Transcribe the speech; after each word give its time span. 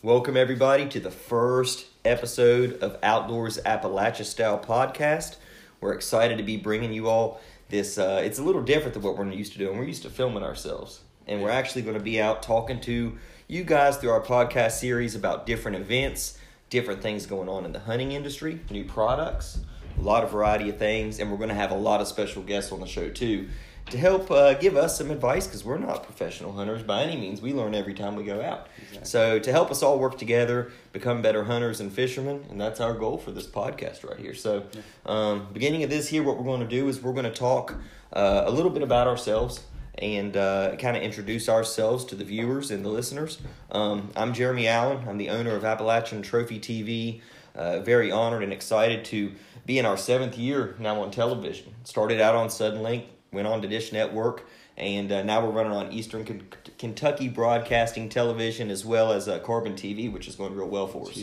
Welcome, 0.00 0.36
everybody, 0.36 0.86
to 0.90 1.00
the 1.00 1.10
first 1.10 1.86
episode 2.04 2.80
of 2.80 2.96
Outdoors 3.02 3.58
Appalachia 3.66 4.24
Style 4.24 4.56
Podcast. 4.56 5.38
We're 5.80 5.92
excited 5.92 6.38
to 6.38 6.44
be 6.44 6.56
bringing 6.56 6.92
you 6.92 7.08
all 7.08 7.40
this. 7.68 7.98
Uh, 7.98 8.22
it's 8.24 8.38
a 8.38 8.44
little 8.44 8.62
different 8.62 8.94
than 8.94 9.02
what 9.02 9.18
we're 9.18 9.28
used 9.32 9.54
to 9.54 9.58
doing. 9.58 9.76
We're 9.76 9.86
used 9.86 10.04
to 10.04 10.08
filming 10.08 10.44
ourselves, 10.44 11.00
and 11.26 11.42
we're 11.42 11.50
actually 11.50 11.82
going 11.82 11.98
to 11.98 12.02
be 12.02 12.20
out 12.22 12.44
talking 12.44 12.80
to 12.82 13.18
you 13.48 13.64
guys 13.64 13.96
through 13.96 14.10
our 14.10 14.20
podcast 14.20 14.78
series 14.78 15.16
about 15.16 15.46
different 15.46 15.78
events, 15.78 16.38
different 16.70 17.02
things 17.02 17.26
going 17.26 17.48
on 17.48 17.64
in 17.64 17.72
the 17.72 17.80
hunting 17.80 18.12
industry, 18.12 18.60
new 18.70 18.84
products, 18.84 19.58
a 19.98 20.00
lot 20.00 20.22
of 20.22 20.30
variety 20.30 20.70
of 20.70 20.78
things, 20.78 21.18
and 21.18 21.28
we're 21.28 21.38
going 21.38 21.48
to 21.48 21.56
have 21.56 21.72
a 21.72 21.76
lot 21.76 22.00
of 22.00 22.06
special 22.06 22.44
guests 22.44 22.70
on 22.70 22.78
the 22.78 22.86
show 22.86 23.08
too 23.10 23.48
to 23.90 23.98
help 23.98 24.30
uh, 24.30 24.54
give 24.54 24.76
us 24.76 24.98
some 24.98 25.10
advice 25.10 25.46
because 25.46 25.64
we're 25.64 25.78
not 25.78 26.04
professional 26.04 26.52
hunters 26.52 26.82
by 26.82 27.02
any 27.02 27.16
means. 27.16 27.40
We 27.40 27.52
learn 27.52 27.74
every 27.74 27.94
time 27.94 28.16
we 28.16 28.24
go 28.24 28.42
out. 28.42 28.68
Exactly. 28.78 29.06
So 29.06 29.38
to 29.38 29.52
help 29.52 29.70
us 29.70 29.82
all 29.82 29.98
work 29.98 30.18
together, 30.18 30.70
become 30.92 31.22
better 31.22 31.44
hunters 31.44 31.80
and 31.80 31.92
fishermen, 31.92 32.44
and 32.50 32.60
that's 32.60 32.80
our 32.80 32.94
goal 32.94 33.18
for 33.18 33.30
this 33.30 33.46
podcast 33.46 34.08
right 34.08 34.18
here. 34.18 34.34
So, 34.34 34.64
um, 35.06 35.48
beginning 35.52 35.82
of 35.82 35.90
this 35.90 36.08
here, 36.08 36.22
what 36.22 36.36
we're 36.36 36.44
going 36.44 36.60
to 36.60 36.66
do 36.66 36.88
is 36.88 37.00
we're 37.00 37.12
going 37.12 37.24
to 37.24 37.30
talk 37.30 37.74
uh, 38.12 38.44
a 38.46 38.50
little 38.50 38.70
bit 38.70 38.82
about 38.82 39.06
ourselves 39.06 39.62
and 39.98 40.36
uh, 40.36 40.76
kind 40.76 40.96
of 40.96 41.02
introduce 41.02 41.48
ourselves 41.48 42.04
to 42.06 42.14
the 42.14 42.24
viewers 42.24 42.70
and 42.70 42.84
the 42.84 42.88
listeners. 42.88 43.38
Um, 43.72 44.10
I'm 44.14 44.32
Jeremy 44.32 44.68
Allen. 44.68 45.08
I'm 45.08 45.18
the 45.18 45.30
owner 45.30 45.56
of 45.56 45.64
Appalachian 45.64 46.22
Trophy 46.22 46.60
TV. 46.60 47.20
Uh, 47.54 47.80
very 47.80 48.12
honored 48.12 48.44
and 48.44 48.52
excited 48.52 49.04
to 49.06 49.32
be 49.66 49.78
in 49.78 49.84
our 49.84 49.96
seventh 49.96 50.38
year 50.38 50.76
now 50.78 51.02
on 51.02 51.10
television. 51.10 51.74
Started 51.82 52.20
out 52.20 52.36
on 52.36 52.48
Suddenlink, 52.48 53.06
went 53.32 53.46
on 53.46 53.62
to 53.62 53.68
Dish 53.68 53.92
Network, 53.92 54.46
and 54.76 55.10
uh, 55.10 55.22
now 55.22 55.44
we're 55.44 55.52
running 55.52 55.72
on 55.72 55.92
Eastern 55.92 56.24
K- 56.24 56.40
Kentucky 56.78 57.28
Broadcasting 57.28 58.08
Television 58.08 58.70
as 58.70 58.84
well 58.84 59.12
as 59.12 59.28
uh, 59.28 59.38
Corbin 59.40 59.74
TV, 59.74 60.10
which 60.10 60.28
is 60.28 60.36
going 60.36 60.54
real 60.54 60.68
well 60.68 60.86
for 60.86 61.08
us. 61.08 61.16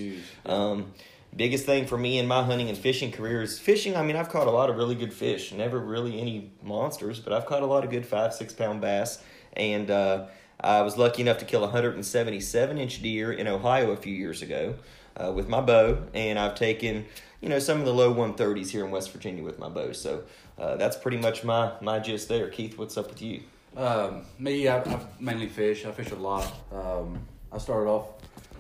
Um, 0.46 0.94
biggest 1.36 1.66
thing 1.66 1.86
for 1.86 1.98
me 1.98 2.18
in 2.18 2.27
my 2.27 2.44
hunting 2.44 2.70
and 2.70 2.77
fishing 2.77 3.12
career 3.12 3.41
is 3.41 3.60
fishing. 3.60 3.96
I 3.96 4.04
mean, 4.04 4.16
I've 4.16 4.29
caught 4.29 4.48
a 4.48 4.52
lot 4.52 4.70
of 4.70 4.77
really 4.77 4.96
good 4.96 5.13
fish. 5.13 5.52
Never 5.52 5.79
really 5.79 6.20
any 6.20 6.52
monsters, 6.63 7.20
but 7.20 7.34
I've 7.34 7.46
caught 7.46 7.62
a 7.62 7.66
lot 7.66 7.84
of 7.84 7.90
good 7.90 8.05
five, 8.05 8.34
six 8.34 8.54
pound 8.54 8.82
bass. 8.82 9.22
And 9.54 9.90
uh, 9.90 10.26
I 10.60 10.82
was 10.82 10.98
lucky 10.98 11.22
enough 11.22 11.38
to 11.40 11.46
kill 11.46 11.62
a 11.62 11.68
177 11.68 12.77
inch 12.77 13.01
deer 13.01 13.32
in 13.32 13.48
Ohio 13.48 13.91
a 13.91 13.98
few 13.98 14.13
years 14.13 14.41
ago 14.41 14.76
uh, 15.18 15.32
with 15.32 15.48
my 15.48 15.62
bow, 15.62 16.04
and 16.13 16.38
I've 16.38 16.55
taken 16.55 17.05
you 17.41 17.50
know 17.50 17.60
some 17.60 17.80
of 17.80 17.86
the 17.86 17.94
low 17.94 18.14
130s 18.14 18.70
here 18.70 18.86
in 18.86 18.91
West 18.91 19.12
Virginia 19.12 19.44
with 19.44 19.60
my 19.60 19.70
bow. 19.70 19.91
So 19.91 20.24
uh, 20.58 20.76
that's 20.76 20.98
pretty 20.98 21.18
much 21.18 21.44
my 21.44 21.74
my 21.82 22.00
gist 22.00 22.30
there. 22.30 22.50
Keith, 22.50 22.78
what's 22.78 22.98
up 22.98 23.10
with 23.10 23.22
you? 23.22 23.41
Um, 23.76 24.22
me, 24.40 24.68
I, 24.68 24.80
I 24.80 25.00
mainly 25.20 25.50
fish. 25.50 25.86
I 25.86 25.91
fish 25.91 26.12
a 26.12 26.16
lot. 26.16 26.52
Um, 26.72 27.20
I 27.52 27.58
started 27.58 27.90
off, 27.90 28.10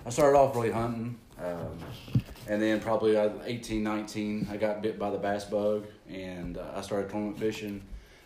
I 0.05 0.09
started 0.09 0.37
off 0.37 0.55
really 0.55 0.71
hunting, 0.71 1.17
um, 1.37 1.77
and 2.47 2.61
then 2.61 2.79
probably 2.79 3.17
at 3.17 3.33
18, 3.43 3.83
19, 3.83 4.47
I 4.49 4.57
got 4.57 4.81
bit 4.81 4.97
by 4.97 5.09
the 5.09 5.17
bass 5.17 5.45
bug, 5.45 5.85
and 6.09 6.57
uh, 6.57 6.73
I 6.75 6.81
started 6.81 7.09
tournament 7.09 7.39
fishing. 7.39 7.81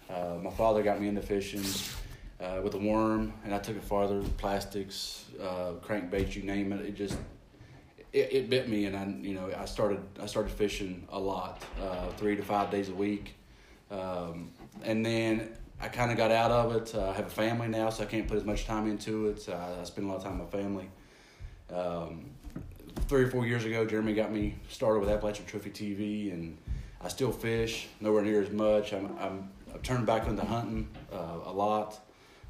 Uh, 0.10 0.36
my 0.42 0.52
father 0.52 0.84
got 0.84 1.00
me 1.00 1.08
into 1.08 1.22
fishing 1.22 1.64
uh, 2.40 2.62
with 2.64 2.74
a 2.74 2.78
worm, 2.78 3.34
and 3.44 3.54
I 3.54 3.60
took 3.60 3.78
it 3.78 3.84
farther. 3.84 4.22
Plastics, 4.38 5.26
uh, 5.42 5.74
crankbaits, 5.84 6.36
you 6.36 6.44
name 6.44 6.74
it. 6.74 6.82
It 6.86 6.96
just 6.96 7.18
it, 8.14 8.34
it 8.34 8.50
bit 8.50 8.68
me, 8.70 8.86
and 8.86 8.96
I 8.96 9.06
you 9.06 9.34
know 9.34 9.52
I 9.58 9.66
started 9.66 10.02
I 10.22 10.26
started 10.26 10.52
fishing 10.52 11.08
a 11.10 11.20
lot, 11.20 11.64
uh, 11.82 12.10
three 12.12 12.36
to 12.36 12.44
five 12.44 12.72
days 12.72 12.90
a 12.90 12.94
week, 12.96 13.36
um, 13.92 14.52
and 14.84 15.06
then 15.06 15.50
I 15.80 15.88
kind 15.88 16.12
of 16.12 16.18
got 16.18 16.32
out 16.32 16.52
of 16.52 16.76
it. 16.76 16.94
Uh, 16.96 17.10
I 17.10 17.14
have 17.14 17.28
a 17.28 17.30
family 17.30 17.68
now, 17.68 17.90
so 17.90 18.04
I 18.04 18.08
can't 18.08 18.28
put 18.28 18.38
as 18.38 18.46
much 18.46 18.66
time 18.66 18.90
into 18.90 19.28
it. 19.28 19.48
I 19.50 19.84
spend 19.84 20.08
a 20.08 20.10
lot 20.10 20.18
of 20.18 20.24
time 20.24 20.40
with 20.40 20.52
my 20.54 20.60
family. 20.60 20.90
Um, 21.74 22.32
three 23.08 23.24
or 23.24 23.28
four 23.30 23.46
years 23.46 23.66
ago, 23.66 23.86
Jeremy 23.86 24.14
got 24.14 24.32
me 24.32 24.56
started 24.70 25.00
with 25.00 25.10
Appalachian 25.10 25.46
Trophy 25.46 25.70
TV, 25.70 26.34
and 26.34 26.58
I 27.02 27.08
still 27.08 27.32
fish, 27.32 27.88
nowhere 28.02 28.24
near 28.24 28.42
as 28.42 28.50
much. 28.50 28.94
I'm, 28.94 29.16
I'm 29.20 29.50
I've 29.74 29.84
turned 29.84 30.06
back 30.06 30.28
into 30.28 30.44
hunting 30.44 30.88
uh, 31.14 31.40
a 31.46 31.52
lot, 31.52 32.00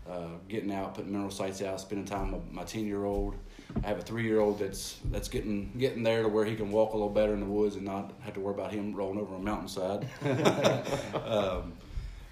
uh, 0.10 0.28
getting 0.48 0.72
out, 0.72 0.96
putting 0.96 1.12
mineral 1.12 1.32
sites 1.32 1.62
out, 1.62 1.82
spending 1.82 2.06
time 2.06 2.32
with 2.32 2.50
my 2.52 2.64
ten 2.64 2.86
year 2.86 3.04
old. 3.04 3.36
I 3.84 3.88
have 3.88 4.00
a 4.00 4.02
three 4.02 4.24
year 4.24 4.40
old 4.40 4.60
that's 4.60 4.98
that's 5.12 5.30
getting 5.30 5.72
getting 5.78 6.04
there 6.04 6.24
to 6.24 6.28
where 6.28 6.44
he 6.44 6.56
can 6.56 6.72
walk 6.72 6.94
a 6.94 6.98
little 6.98 7.12
better 7.12 7.34
in 7.34 7.40
the 7.40 7.46
woods 7.46 7.76
and 7.76 7.86
not 7.86 8.12
have 8.22 8.34
to 8.34 8.40
worry 8.40 8.56
about 8.56 8.72
him 8.72 8.96
rolling 8.96 9.20
over 9.20 9.36
a 9.36 9.40
mountainside. 9.40 10.08
um, 11.26 11.74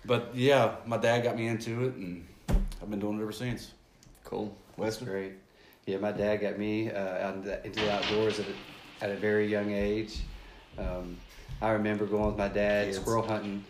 but 0.06 0.32
yeah, 0.34 0.76
my 0.86 0.98
dad 0.98 1.22
got 1.22 1.36
me 1.36 1.48
into 1.48 1.86
it, 1.86 1.96
and 1.96 2.26
I've 2.82 2.90
been 2.90 3.00
doing 3.00 3.20
it 3.20 3.22
ever 3.22 3.32
since. 3.32 3.74
Cool. 4.24 4.56
That's 4.78 4.98
great. 4.98 5.34
Yeah, 5.86 5.98
my 5.98 6.12
dad 6.12 6.38
got 6.38 6.58
me 6.58 6.92
uh, 6.92 7.28
out 7.28 7.36
into 7.36 7.48
the, 7.48 7.66
into 7.66 7.80
the 7.80 7.94
outdoors 7.94 8.40
at 8.40 8.46
a, 8.48 9.06
at 9.06 9.12
a 9.12 9.16
very 9.16 9.48
young 9.48 9.72
age. 9.72 10.20
Um, 10.78 11.18
I 11.62 11.72
remember 11.72 12.06
going 12.06 12.28
with 12.28 12.38
my 12.38 12.50
dad 12.50 12.88
Kids. 12.88 12.98
squirrel 12.98 13.26
hunting. 13.26 13.64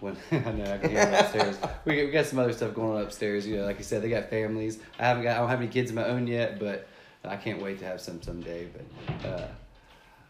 When 0.00 0.16
I 0.32 0.36
know 0.52 0.64
I 0.64 0.78
can 0.78 0.90
hear 0.90 1.04
them 1.04 1.24
upstairs. 1.24 1.58
we, 1.84 2.04
we 2.04 2.10
got 2.10 2.26
some 2.26 2.38
other 2.38 2.52
stuff 2.52 2.74
going 2.74 2.96
on 2.96 3.02
upstairs. 3.02 3.46
You 3.46 3.58
know, 3.58 3.64
like 3.64 3.78
you 3.78 3.84
said, 3.84 4.02
they 4.02 4.10
got 4.10 4.28
families. 4.30 4.78
I 4.98 5.04
haven't 5.04 5.22
got 5.22 5.36
I 5.36 5.40
don't 5.40 5.48
have 5.48 5.60
any 5.60 5.68
kids 5.68 5.90
of 5.90 5.96
my 5.96 6.04
own 6.04 6.26
yet, 6.26 6.58
but 6.58 6.88
I 7.24 7.36
can't 7.36 7.60
wait 7.60 7.78
to 7.80 7.84
have 7.84 8.00
some 8.00 8.22
someday. 8.22 8.68
But 8.72 9.28
uh, 9.28 9.48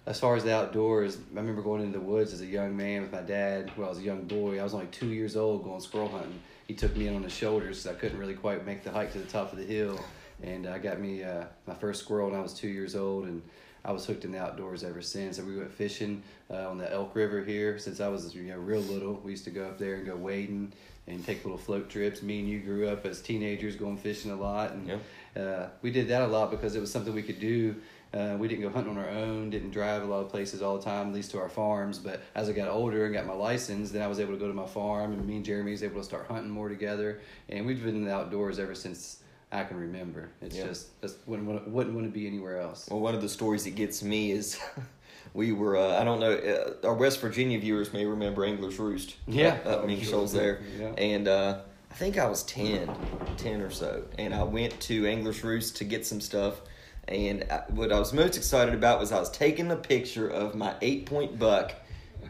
as 0.07 0.21
far 0.21 0.37
as 0.37 0.45
the 0.45 0.55
outdoors, 0.55 1.17
I 1.17 1.39
remember 1.39 1.63
going 1.63 1.83
into 1.83 1.99
the 1.99 2.05
woods 2.05 2.33
as 2.33 2.41
a 2.41 2.47
young 2.47 2.77
man 2.77 3.03
with 3.03 3.13
my 3.13 3.23
dad. 3.23 3.73
Well, 3.77 3.87
I 3.87 3.91
was 3.91 3.99
a 3.99 4.03
young 4.03 4.25
boy. 4.25 4.61
I 4.61 4.63
was 4.63 4.75
only 4.75 4.87
two 4.87 5.09
years 5.09 5.37
old 5.37 5.65
going 5.65 5.81
squirrel 5.81 6.09
hunting. 6.09 6.41
He 6.69 6.75
took 6.75 6.97
me 6.97 7.09
in 7.09 7.17
on 7.17 7.23
his 7.23 7.33
shoulders. 7.33 7.83
So 7.83 7.91
I 7.91 7.95
couldn't 7.95 8.19
really 8.19 8.35
quite 8.35 8.65
make 8.67 8.85
the 8.85 8.91
hike 8.91 9.13
to 9.13 9.19
the 9.19 9.27
top 9.27 9.53
of 9.53 9.59
the 9.59 9.65
hill, 9.65 9.99
and 10.43 10.67
I 10.67 10.73
uh, 10.73 10.79
got 10.79 11.01
me 11.01 11.23
uh, 11.23 11.45
my 11.67 11.75
first 11.75 12.03
squirrel 12.03 12.31
when 12.31 12.39
I 12.39 12.43
was 12.43 12.55
two 12.55 12.69
years 12.69 12.95
old, 12.95 13.25
and 13.25 13.43
I 13.85 13.93
was 13.93 14.07
hooked 14.07 14.25
in 14.25 14.33
the 14.33 14.39
outdoors 14.41 14.83
ever 14.83 15.03
since. 15.03 15.39
And 15.39 15.47
we 15.47 15.57
went 15.57 15.73
fishing 15.73 16.23
uh, 16.51 16.69
on 16.69 16.79
the 16.79 16.91
Elk 16.91 17.15
River 17.15 17.45
here 17.45 17.79
since 17.79 18.01
I 18.01 18.09
was 18.09 18.35
you 18.35 18.45
know 18.45 18.59
real 18.59 18.81
little. 18.81 19.15
We 19.15 19.33
used 19.33 19.45
to 19.45 19.51
go 19.51 19.65
up 19.65 19.79
there 19.79 19.97
and 19.97 20.07
go 20.07 20.17
wading 20.17 20.73
and 21.07 21.25
take 21.25 21.45
little 21.45 21.59
float 21.59 21.91
trips. 21.91 22.23
Me 22.23 22.41
and 22.41 22.49
you 22.49 22.61
grew 22.61 22.89
up 22.89 23.05
as 23.05 23.21
teenagers 23.21 23.77
going 23.77 23.99
fishing 23.99 24.31
a 24.31 24.37
lot, 24.37 24.73
and 24.73 24.89
yeah. 24.89 24.99
Uh, 25.37 25.69
we 25.83 25.91
did 25.91 26.09
that 26.09 26.23
a 26.23 26.27
lot 26.27 26.51
because 26.51 26.77
it 26.77 26.81
was 26.81 26.91
something 26.91 27.15
we 27.15 27.23
could 27.23 27.41
do. 27.41 27.77
Uh, 28.13 28.37
we 28.39 28.47
didn't 28.47 28.63
go 28.63 28.71
hunting 28.71 28.97
on 28.97 29.03
our 29.03 29.11
own, 29.11 29.51
didn't 29.51 29.71
drive 29.71 30.03
a 30.03 30.07
lot 30.07 30.21
of 30.21 30.29
places 30.29 30.63
all 30.63 30.79
the 30.79 30.85
time, 30.85 31.09
at 31.09 31.15
least 31.15 31.33
to 31.33 31.39
our 31.41 31.49
farms. 31.49 31.99
But 31.99 32.23
as 32.37 32.49
I 32.49 32.53
got 32.53 32.69
older 32.69 33.07
and 33.07 33.15
got 33.15 33.27
my 33.27 33.33
license, 33.33 33.91
then 33.91 34.03
I 34.03 34.07
was 34.07 34.21
able 34.21 34.33
to 34.35 34.39
go 34.39 34.47
to 34.47 34.55
my 34.55 34.67
farm, 34.67 35.13
and 35.13 35.27
me 35.27 35.37
and 35.37 35.45
Jeremy 35.45 35.73
was 35.73 35.83
able 35.83 35.99
to 35.99 36.05
start 36.05 36.27
hunting 36.29 36.51
more 36.51 36.69
together. 36.69 37.21
And 37.49 37.67
we've 37.67 37.83
been 37.83 37.97
in 37.97 38.05
the 38.05 38.15
outdoors 38.15 38.61
ever 38.61 38.77
since 38.77 39.25
I 39.51 39.65
can 39.65 39.79
remember. 39.79 40.31
It's 40.41 40.57
yeah. 40.57 40.67
just 40.67 41.01
just 41.01 41.17
wouldn't 41.27 41.69
wouldn't 41.69 41.95
want 41.95 42.07
to 42.07 42.13
be 42.13 42.27
anywhere 42.27 42.61
else. 42.61 42.89
Well, 42.89 43.01
one 43.01 43.15
of 43.15 43.23
the 43.23 43.29
stories 43.29 43.65
that 43.65 43.75
gets 43.75 44.03
me 44.03 44.31
is 44.31 44.61
we 45.35 45.53
were 45.53 45.77
uh, 45.77 46.01
I 46.01 46.05
don't 46.05 46.21
know 46.21 46.33
uh, 46.33 46.87
our 46.87 46.95
West 46.95 47.21
Virginia 47.21 47.59
viewers 47.59 47.93
may 47.93 48.05
remember 48.05 48.45
Angler's 48.45 48.79
Roost. 48.79 49.17
Yeah, 49.27 49.59
up, 49.65 49.67
up 49.67 49.87
Mink 49.87 50.05
Shoals 50.05 50.33
there, 50.33 50.61
yeah. 50.79 50.89
and 50.99 51.27
uh, 51.29 51.61
I 51.95 51.97
think 51.97 52.19
I 52.19 52.27
was 52.27 52.43
10, 52.43 52.91
10 53.37 53.61
or 53.61 53.71
so, 53.71 54.03
and 54.19 54.35
I 54.35 54.43
went 54.43 54.81
to 54.81 55.07
Angler's 55.07 55.45
Roost 55.45 55.77
to 55.77 55.85
get 55.85 56.05
some 56.05 56.21
stuff. 56.21 56.61
And 57.07 57.45
I, 57.49 57.63
what 57.69 57.93
I 57.93 58.01
was 58.01 58.13
most 58.13 58.37
excited 58.37 58.75
about 58.75 58.99
was 58.99 59.13
I 59.13 59.21
was 59.21 59.31
taking 59.31 59.71
a 59.71 59.77
picture 59.77 60.27
of 60.27 60.57
my 60.57 60.75
eight 60.83 61.07
point 61.07 61.39
buck 61.39 61.73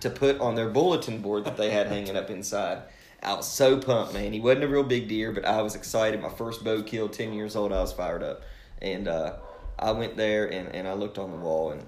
to 0.01 0.11
put 0.11 0.39
on 0.39 0.55
their 0.55 0.69
bulletin 0.69 1.23
board 1.23 1.47
that 1.47 1.57
they 1.57 1.71
had 1.71 1.87
hanging 1.87 2.15
up 2.15 2.29
inside. 2.29 2.83
I 3.23 3.33
was 3.33 3.51
so 3.51 3.79
pumped, 3.79 4.13
man. 4.13 4.35
He 4.35 4.41
wasn't 4.41 4.65
a 4.65 4.69
real 4.69 4.83
big 4.83 5.09
deer, 5.09 5.33
but 5.33 5.47
I 5.47 5.63
was 5.63 5.75
excited. 5.75 6.21
My 6.21 6.29
first 6.29 6.63
bow 6.63 6.83
kill, 6.83 7.09
10 7.09 7.33
years 7.33 7.57
old, 7.57 7.73
I 7.73 7.81
was 7.81 7.95
fired 7.95 8.23
up. 8.23 8.43
And 8.83 9.09
uh, 9.09 9.37
I 9.79 9.93
went 9.93 10.19
there 10.19 10.45
and, 10.45 10.75
and 10.75 10.87
I 10.87 10.93
looked 10.93 11.17
on 11.17 11.31
the 11.31 11.39
wall, 11.39 11.71
and 11.71 11.83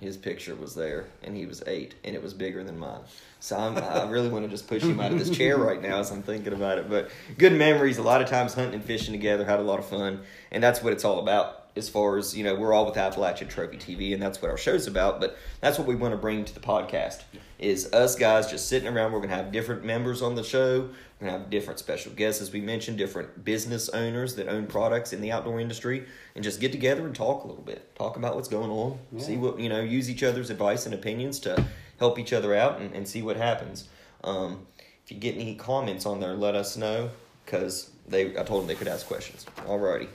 his 0.00 0.16
picture 0.16 0.54
was 0.54 0.74
there, 0.74 1.06
and 1.22 1.36
he 1.36 1.46
was 1.46 1.62
eight, 1.66 1.94
and 2.04 2.14
it 2.14 2.22
was 2.22 2.34
bigger 2.34 2.64
than 2.64 2.78
mine. 2.78 3.00
So 3.40 3.56
I'm, 3.56 3.76
I 3.76 4.08
really 4.10 4.28
want 4.28 4.44
to 4.44 4.50
just 4.50 4.66
push 4.66 4.82
him 4.82 5.00
out 5.00 5.12
of 5.12 5.18
this 5.18 5.30
chair 5.30 5.56
right 5.58 5.80
now 5.80 5.98
as 5.98 6.10
I'm 6.10 6.22
thinking 6.22 6.52
about 6.52 6.78
it. 6.78 6.88
But 6.90 7.10
good 7.38 7.52
memories. 7.52 7.98
A 7.98 8.02
lot 8.02 8.20
of 8.20 8.28
times 8.28 8.54
hunting 8.54 8.74
and 8.74 8.84
fishing 8.84 9.12
together, 9.12 9.44
had 9.44 9.60
a 9.60 9.62
lot 9.62 9.78
of 9.78 9.86
fun, 9.86 10.20
and 10.50 10.62
that's 10.62 10.82
what 10.82 10.92
it's 10.92 11.04
all 11.04 11.20
about 11.20 11.61
as 11.76 11.88
far 11.88 12.16
as 12.18 12.36
you 12.36 12.44
know 12.44 12.54
we're 12.54 12.72
all 12.72 12.84
with 12.84 12.96
appalachian 12.96 13.48
trophy 13.48 13.76
tv 13.76 14.12
and 14.12 14.22
that's 14.22 14.42
what 14.42 14.50
our 14.50 14.58
show's 14.58 14.86
about 14.86 15.20
but 15.20 15.36
that's 15.60 15.78
what 15.78 15.86
we 15.86 15.94
want 15.94 16.12
to 16.12 16.18
bring 16.18 16.44
to 16.44 16.54
the 16.54 16.60
podcast 16.60 17.22
is 17.62 17.92
us 17.92 18.16
guys 18.16 18.50
just 18.50 18.68
sitting 18.68 18.88
around. 18.88 19.12
We're 19.12 19.20
going 19.20 19.30
to 19.30 19.36
have 19.36 19.52
different 19.52 19.84
members 19.84 20.20
on 20.20 20.34
the 20.34 20.42
show. 20.42 20.80
We're 21.20 21.28
going 21.28 21.32
to 21.32 21.38
have 21.38 21.50
different 21.50 21.78
special 21.78 22.12
guests 22.12 22.42
as 22.42 22.52
we 22.52 22.60
mentioned 22.60 22.98
different 22.98 23.44
business 23.44 23.88
owners 23.90 24.34
that 24.34 24.48
own 24.48 24.66
products 24.66 25.12
in 25.12 25.20
the 25.20 25.30
outdoor 25.30 25.60
industry 25.60 26.04
and 26.34 26.42
just 26.42 26.60
get 26.60 26.72
together 26.72 27.06
and 27.06 27.14
talk 27.14 27.44
a 27.44 27.46
little 27.46 27.62
bit. 27.62 27.94
Talk 27.94 28.16
about 28.16 28.34
what's 28.34 28.48
going 28.48 28.70
on. 28.70 28.98
Yeah. 29.12 29.22
see 29.22 29.36
what 29.36 29.60
you 29.60 29.68
know 29.68 29.80
use 29.80 30.10
each 30.10 30.24
other's 30.24 30.50
advice 30.50 30.84
and 30.86 30.94
opinions 30.94 31.38
to 31.40 31.64
help 31.98 32.18
each 32.18 32.32
other 32.32 32.54
out 32.54 32.80
and, 32.80 32.92
and 32.94 33.06
see 33.06 33.22
what 33.22 33.36
happens. 33.36 33.88
Um, 34.24 34.66
if 35.04 35.12
you 35.12 35.18
get 35.18 35.36
any 35.36 35.54
comments 35.54 36.04
on 36.04 36.20
there 36.20 36.34
let 36.34 36.54
us 36.54 36.76
know 36.76 37.10
because 37.44 37.90
they 38.06 38.38
i 38.38 38.42
told 38.44 38.62
them 38.62 38.66
they 38.66 38.74
could 38.74 38.88
ask 38.88 39.06
questions. 39.06 39.46
Alrighty 39.58 40.08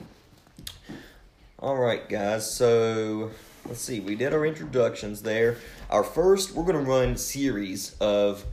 all 1.60 1.76
right, 1.76 2.08
guys. 2.08 2.50
So 2.50 3.30
let's 3.66 3.80
see. 3.80 3.98
We 3.98 4.14
did 4.14 4.32
our 4.32 4.46
introductions 4.46 5.22
there. 5.22 5.56
Our 5.90 6.04
first, 6.04 6.54
we're 6.54 6.64
going 6.64 6.84
to 6.84 6.90
run 6.90 7.16
series 7.16 7.96
of 8.00 8.44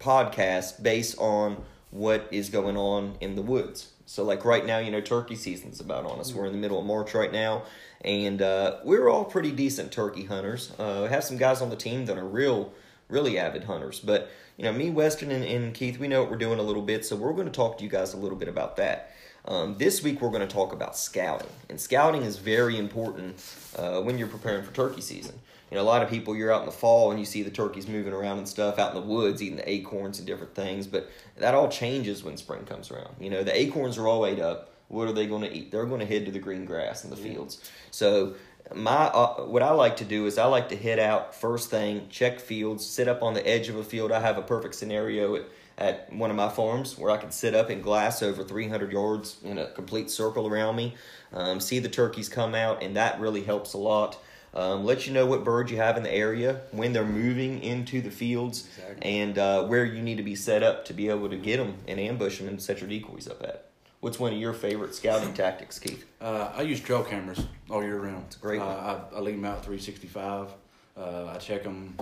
podcasts 0.00 0.82
based 0.82 1.16
on 1.18 1.62
what 1.90 2.26
is 2.32 2.48
going 2.48 2.76
on 2.76 3.16
in 3.20 3.36
the 3.36 3.42
woods. 3.42 3.92
So 4.04 4.24
like 4.24 4.44
right 4.44 4.66
now, 4.66 4.78
you 4.78 4.90
know, 4.90 5.00
turkey 5.00 5.36
season's 5.36 5.78
about 5.78 6.04
on 6.06 6.18
us. 6.18 6.34
We're 6.34 6.46
in 6.46 6.52
the 6.52 6.58
middle 6.58 6.80
of 6.80 6.86
March 6.86 7.14
right 7.14 7.30
now, 7.30 7.62
and 8.00 8.42
uh, 8.42 8.78
we're 8.82 9.08
all 9.08 9.24
pretty 9.24 9.52
decent 9.52 9.92
turkey 9.92 10.24
hunters. 10.24 10.72
Uh, 10.76 11.06
have 11.06 11.22
some 11.22 11.36
guys 11.36 11.62
on 11.62 11.70
the 11.70 11.76
team 11.76 12.06
that 12.06 12.18
are 12.18 12.26
real, 12.26 12.72
really 13.08 13.38
avid 13.38 13.64
hunters. 13.64 14.00
But 14.00 14.28
you 14.56 14.64
know, 14.64 14.72
me, 14.72 14.90
Weston, 14.90 15.30
and, 15.30 15.44
and 15.44 15.72
Keith, 15.72 16.00
we 16.00 16.08
know 16.08 16.22
what 16.22 16.30
we're 16.32 16.38
doing 16.38 16.58
a 16.58 16.62
little 16.62 16.82
bit, 16.82 17.04
so 17.06 17.14
we're 17.14 17.32
going 17.32 17.46
to 17.46 17.52
talk 17.52 17.78
to 17.78 17.84
you 17.84 17.90
guys 17.90 18.12
a 18.12 18.16
little 18.16 18.36
bit 18.36 18.48
about 18.48 18.76
that. 18.78 19.12
Um, 19.50 19.76
this 19.78 20.00
week 20.00 20.20
we're 20.20 20.30
going 20.30 20.46
to 20.46 20.54
talk 20.54 20.72
about 20.72 20.96
scouting, 20.96 21.48
and 21.68 21.80
scouting 21.80 22.22
is 22.22 22.38
very 22.38 22.78
important 22.78 23.34
uh, 23.76 24.00
when 24.00 24.16
you're 24.16 24.28
preparing 24.28 24.62
for 24.62 24.72
turkey 24.72 25.00
season. 25.00 25.34
You 25.72 25.76
know, 25.76 25.82
a 25.82 25.84
lot 25.84 26.04
of 26.04 26.08
people 26.08 26.36
you're 26.36 26.52
out 26.52 26.60
in 26.60 26.66
the 26.66 26.72
fall 26.72 27.10
and 27.10 27.18
you 27.18 27.26
see 27.26 27.42
the 27.42 27.50
turkeys 27.50 27.88
moving 27.88 28.12
around 28.12 28.38
and 28.38 28.48
stuff 28.48 28.78
out 28.78 28.94
in 28.94 29.00
the 29.00 29.06
woods 29.06 29.42
eating 29.42 29.56
the 29.56 29.68
acorns 29.68 30.18
and 30.18 30.26
different 30.26 30.54
things, 30.54 30.86
but 30.86 31.10
that 31.36 31.56
all 31.56 31.68
changes 31.68 32.22
when 32.22 32.36
spring 32.36 32.64
comes 32.64 32.92
around. 32.92 33.16
You 33.18 33.28
know, 33.28 33.42
the 33.42 33.60
acorns 33.60 33.98
are 33.98 34.06
all 34.06 34.24
ate 34.24 34.38
up. 34.38 34.72
What 34.86 35.08
are 35.08 35.12
they 35.12 35.26
going 35.26 35.42
to 35.42 35.52
eat? 35.52 35.72
They're 35.72 35.84
going 35.84 36.00
to 36.00 36.06
head 36.06 36.26
to 36.26 36.32
the 36.32 36.38
green 36.38 36.64
grass 36.64 37.02
in 37.02 37.10
the 37.10 37.16
fields. 37.16 37.70
So 37.90 38.34
my 38.72 39.06
uh, 39.06 39.46
what 39.46 39.64
I 39.64 39.70
like 39.70 39.96
to 39.96 40.04
do 40.04 40.26
is 40.26 40.38
I 40.38 40.44
like 40.44 40.68
to 40.68 40.76
head 40.76 41.00
out 41.00 41.34
first 41.34 41.70
thing, 41.70 42.06
check 42.08 42.38
fields, 42.38 42.86
sit 42.86 43.08
up 43.08 43.20
on 43.20 43.34
the 43.34 43.46
edge 43.46 43.68
of 43.68 43.74
a 43.74 43.84
field. 43.84 44.12
I 44.12 44.20
have 44.20 44.38
a 44.38 44.42
perfect 44.42 44.76
scenario 44.76 45.34
at, 45.34 45.42
at 45.80 46.12
one 46.12 46.30
of 46.30 46.36
my 46.36 46.48
farms 46.48 46.98
where 46.98 47.10
I 47.10 47.16
can 47.16 47.32
sit 47.32 47.54
up 47.54 47.70
and 47.70 47.82
glass 47.82 48.22
over 48.22 48.44
300 48.44 48.92
yards 48.92 49.38
in 49.42 49.56
a 49.58 49.66
complete 49.70 50.10
circle 50.10 50.46
around 50.46 50.76
me, 50.76 50.94
um, 51.32 51.58
see 51.58 51.78
the 51.78 51.88
turkeys 51.88 52.28
come 52.28 52.54
out, 52.54 52.82
and 52.82 52.94
that 52.96 53.18
really 53.18 53.42
helps 53.42 53.72
a 53.72 53.78
lot. 53.78 54.18
Um, 54.52 54.84
let 54.84 55.06
you 55.06 55.12
know 55.12 55.26
what 55.26 55.44
birds 55.44 55.70
you 55.70 55.76
have 55.78 55.96
in 55.96 56.02
the 56.02 56.12
area, 56.12 56.60
when 56.72 56.92
they're 56.92 57.04
moving 57.04 57.62
into 57.62 58.00
the 58.00 58.10
fields, 58.10 58.68
Exactly. 58.78 59.10
and 59.20 59.38
uh, 59.38 59.64
where 59.64 59.84
you 59.84 60.02
need 60.02 60.16
to 60.16 60.24
be 60.24 60.34
set 60.34 60.62
up 60.62 60.84
to 60.86 60.92
be 60.92 61.08
able 61.08 61.30
to 61.30 61.36
get 61.36 61.56
them 61.58 61.76
and 61.88 61.98
ambush 62.00 62.38
them 62.38 62.48
and 62.48 62.60
set 62.60 62.80
your 62.80 62.88
decoys 62.90 63.28
up 63.28 63.42
at. 63.42 63.66
What's 64.00 64.18
one 64.18 64.32
of 64.32 64.38
your 64.38 64.52
favorite 64.52 64.94
scouting 64.94 65.34
tactics, 65.34 65.78
Keith? 65.78 66.04
Uh, 66.20 66.50
I 66.54 66.62
use 66.62 66.80
trail 66.80 67.04
cameras 67.04 67.46
all 67.70 67.82
year 67.82 67.98
round. 68.00 68.24
It's 68.26 68.36
great 68.36 68.60
uh. 68.60 68.64
I, 69.12 69.16
I 69.16 69.20
leave 69.20 69.36
them 69.36 69.44
out 69.44 69.62
365. 69.64 70.48
Uh, 70.96 71.26
I 71.34 71.38
check 71.38 71.62
them 71.62 71.96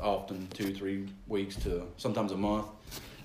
often, 0.00 0.48
two, 0.54 0.74
three 0.74 1.06
weeks 1.28 1.54
to 1.56 1.86
sometimes 1.98 2.32
a 2.32 2.36
month. 2.36 2.66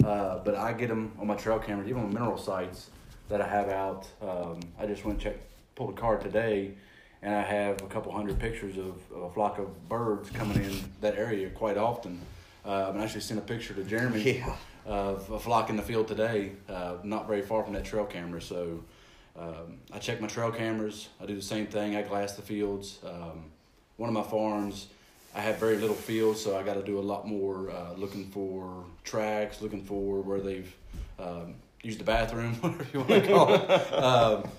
Uh, 0.06 0.38
but 0.44 0.56
I 0.56 0.74
get 0.74 0.90
them 0.90 1.12
on 1.20 1.26
my 1.28 1.36
trail 1.36 1.58
cameras, 1.58 1.88
even 1.90 2.04
on 2.04 2.14
mineral 2.14 2.38
sites 2.38 2.92
that 3.28 3.42
I 3.42 3.48
have 3.48 3.70
out. 3.70 4.08
Um, 4.22 4.60
I 4.80 4.86
just 4.86 5.04
went 5.04 5.16
and 5.18 5.24
checked, 5.24 5.52
pulled 5.74 5.90
a 5.90 5.94
card 5.94 6.22
today, 6.22 6.74
and 7.24 7.34
I 7.34 7.42
have 7.42 7.82
a 7.82 7.88
couple 7.88 8.12
hundred 8.12 8.38
pictures 8.40 8.78
of, 8.78 9.02
of 9.16 9.24
a 9.24 9.30
flock 9.32 9.58
of 9.58 9.90
birds 9.90 10.30
coming 10.30 10.64
in 10.64 10.74
that 11.02 11.18
area 11.18 11.50
quite 11.50 11.78
often. 11.78 12.22
Uh, 12.64 12.92
I'm 12.94 13.02
actually 13.02 13.22
sent 13.22 13.40
a 13.40 13.44
picture 13.44 13.74
to 13.74 13.84
Jeremy 13.84 14.22
Yeah. 14.46 14.56
of 14.86 15.30
a 15.32 15.40
flock 15.40 15.70
in 15.72 15.76
the 15.76 15.84
field 15.84 16.08
today, 16.08 16.52
uh, 16.70 16.98
not 17.04 17.28
very 17.28 17.42
far 17.42 17.64
from 17.64 17.74
that 17.74 17.86
trail 17.86 18.06
camera. 18.06 18.42
So 18.42 18.84
um, 19.38 19.80
I 19.92 19.98
check 19.98 20.22
my 20.22 20.28
trail 20.28 20.52
cameras. 20.52 21.10
I 21.20 21.26
do 21.26 21.36
the 21.36 21.42
same 21.42 21.66
thing. 21.66 21.96
I 21.96 22.04
glass 22.04 22.34
the 22.34 22.42
fields. 22.44 23.00
Um, 23.04 23.46
one 23.98 24.10
of 24.10 24.14
my 24.14 24.24
farms, 24.24 24.88
I 25.36 25.42
have 25.42 25.58
very 25.60 25.76
little 25.78 25.96
field, 25.96 26.38
so 26.38 26.58
I 26.58 26.64
got 26.64 26.76
to 26.76 26.84
do 26.84 26.98
a 26.98 27.02
lot 27.14 27.28
more 27.28 27.70
uh, 27.70 27.94
looking 27.98 28.26
for 28.32 28.86
tracks, 29.04 29.62
looking 29.62 29.84
for 29.84 30.22
where 30.22 30.40
they've 30.40 30.74
um, 31.20 31.56
used 31.84 32.00
the 32.00 32.06
bathroom, 32.06 32.54
whatever 32.62 32.86
you 32.94 33.00
want 33.02 33.10
to 33.24 33.28
call 33.28 33.54
it. 33.54 33.94
um, 33.94 34.50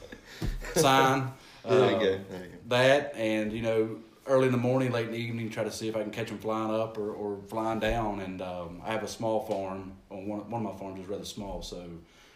sign. 0.75 1.32
There 1.67 1.90
you 1.90 1.96
uh, 1.96 1.99
go. 1.99 1.99
There 1.99 2.14
you 2.44 2.46
go. 2.52 2.58
that 2.69 3.14
and 3.17 3.52
you 3.52 3.61
know 3.62 3.96
early 4.28 4.46
in 4.46 4.52
the 4.52 4.58
morning 4.58 4.93
late 4.93 5.06
in 5.06 5.12
the 5.12 5.19
evening 5.19 5.50
try 5.50 5.64
to 5.64 5.70
see 5.73 5.88
if 5.88 5.96
i 5.96 6.02
can 6.02 6.12
catch 6.12 6.28
them 6.28 6.38
flying 6.38 6.70
up 6.70 6.96
or, 6.96 7.11
or 7.12 7.38
flying 7.49 7.81
down 7.81 8.20
and 8.20 8.40
um, 8.40 8.81
i 8.87 8.93
have 8.93 9.02
a 9.02 9.08
small 9.08 9.40
farm 9.46 9.93
on 10.11 10.28
one, 10.28 10.49
one 10.49 10.64
of 10.64 10.73
my 10.73 10.78
farms 10.78 11.00
is 11.00 11.08
rather 11.08 11.25
small 11.25 11.61
so 11.62 11.82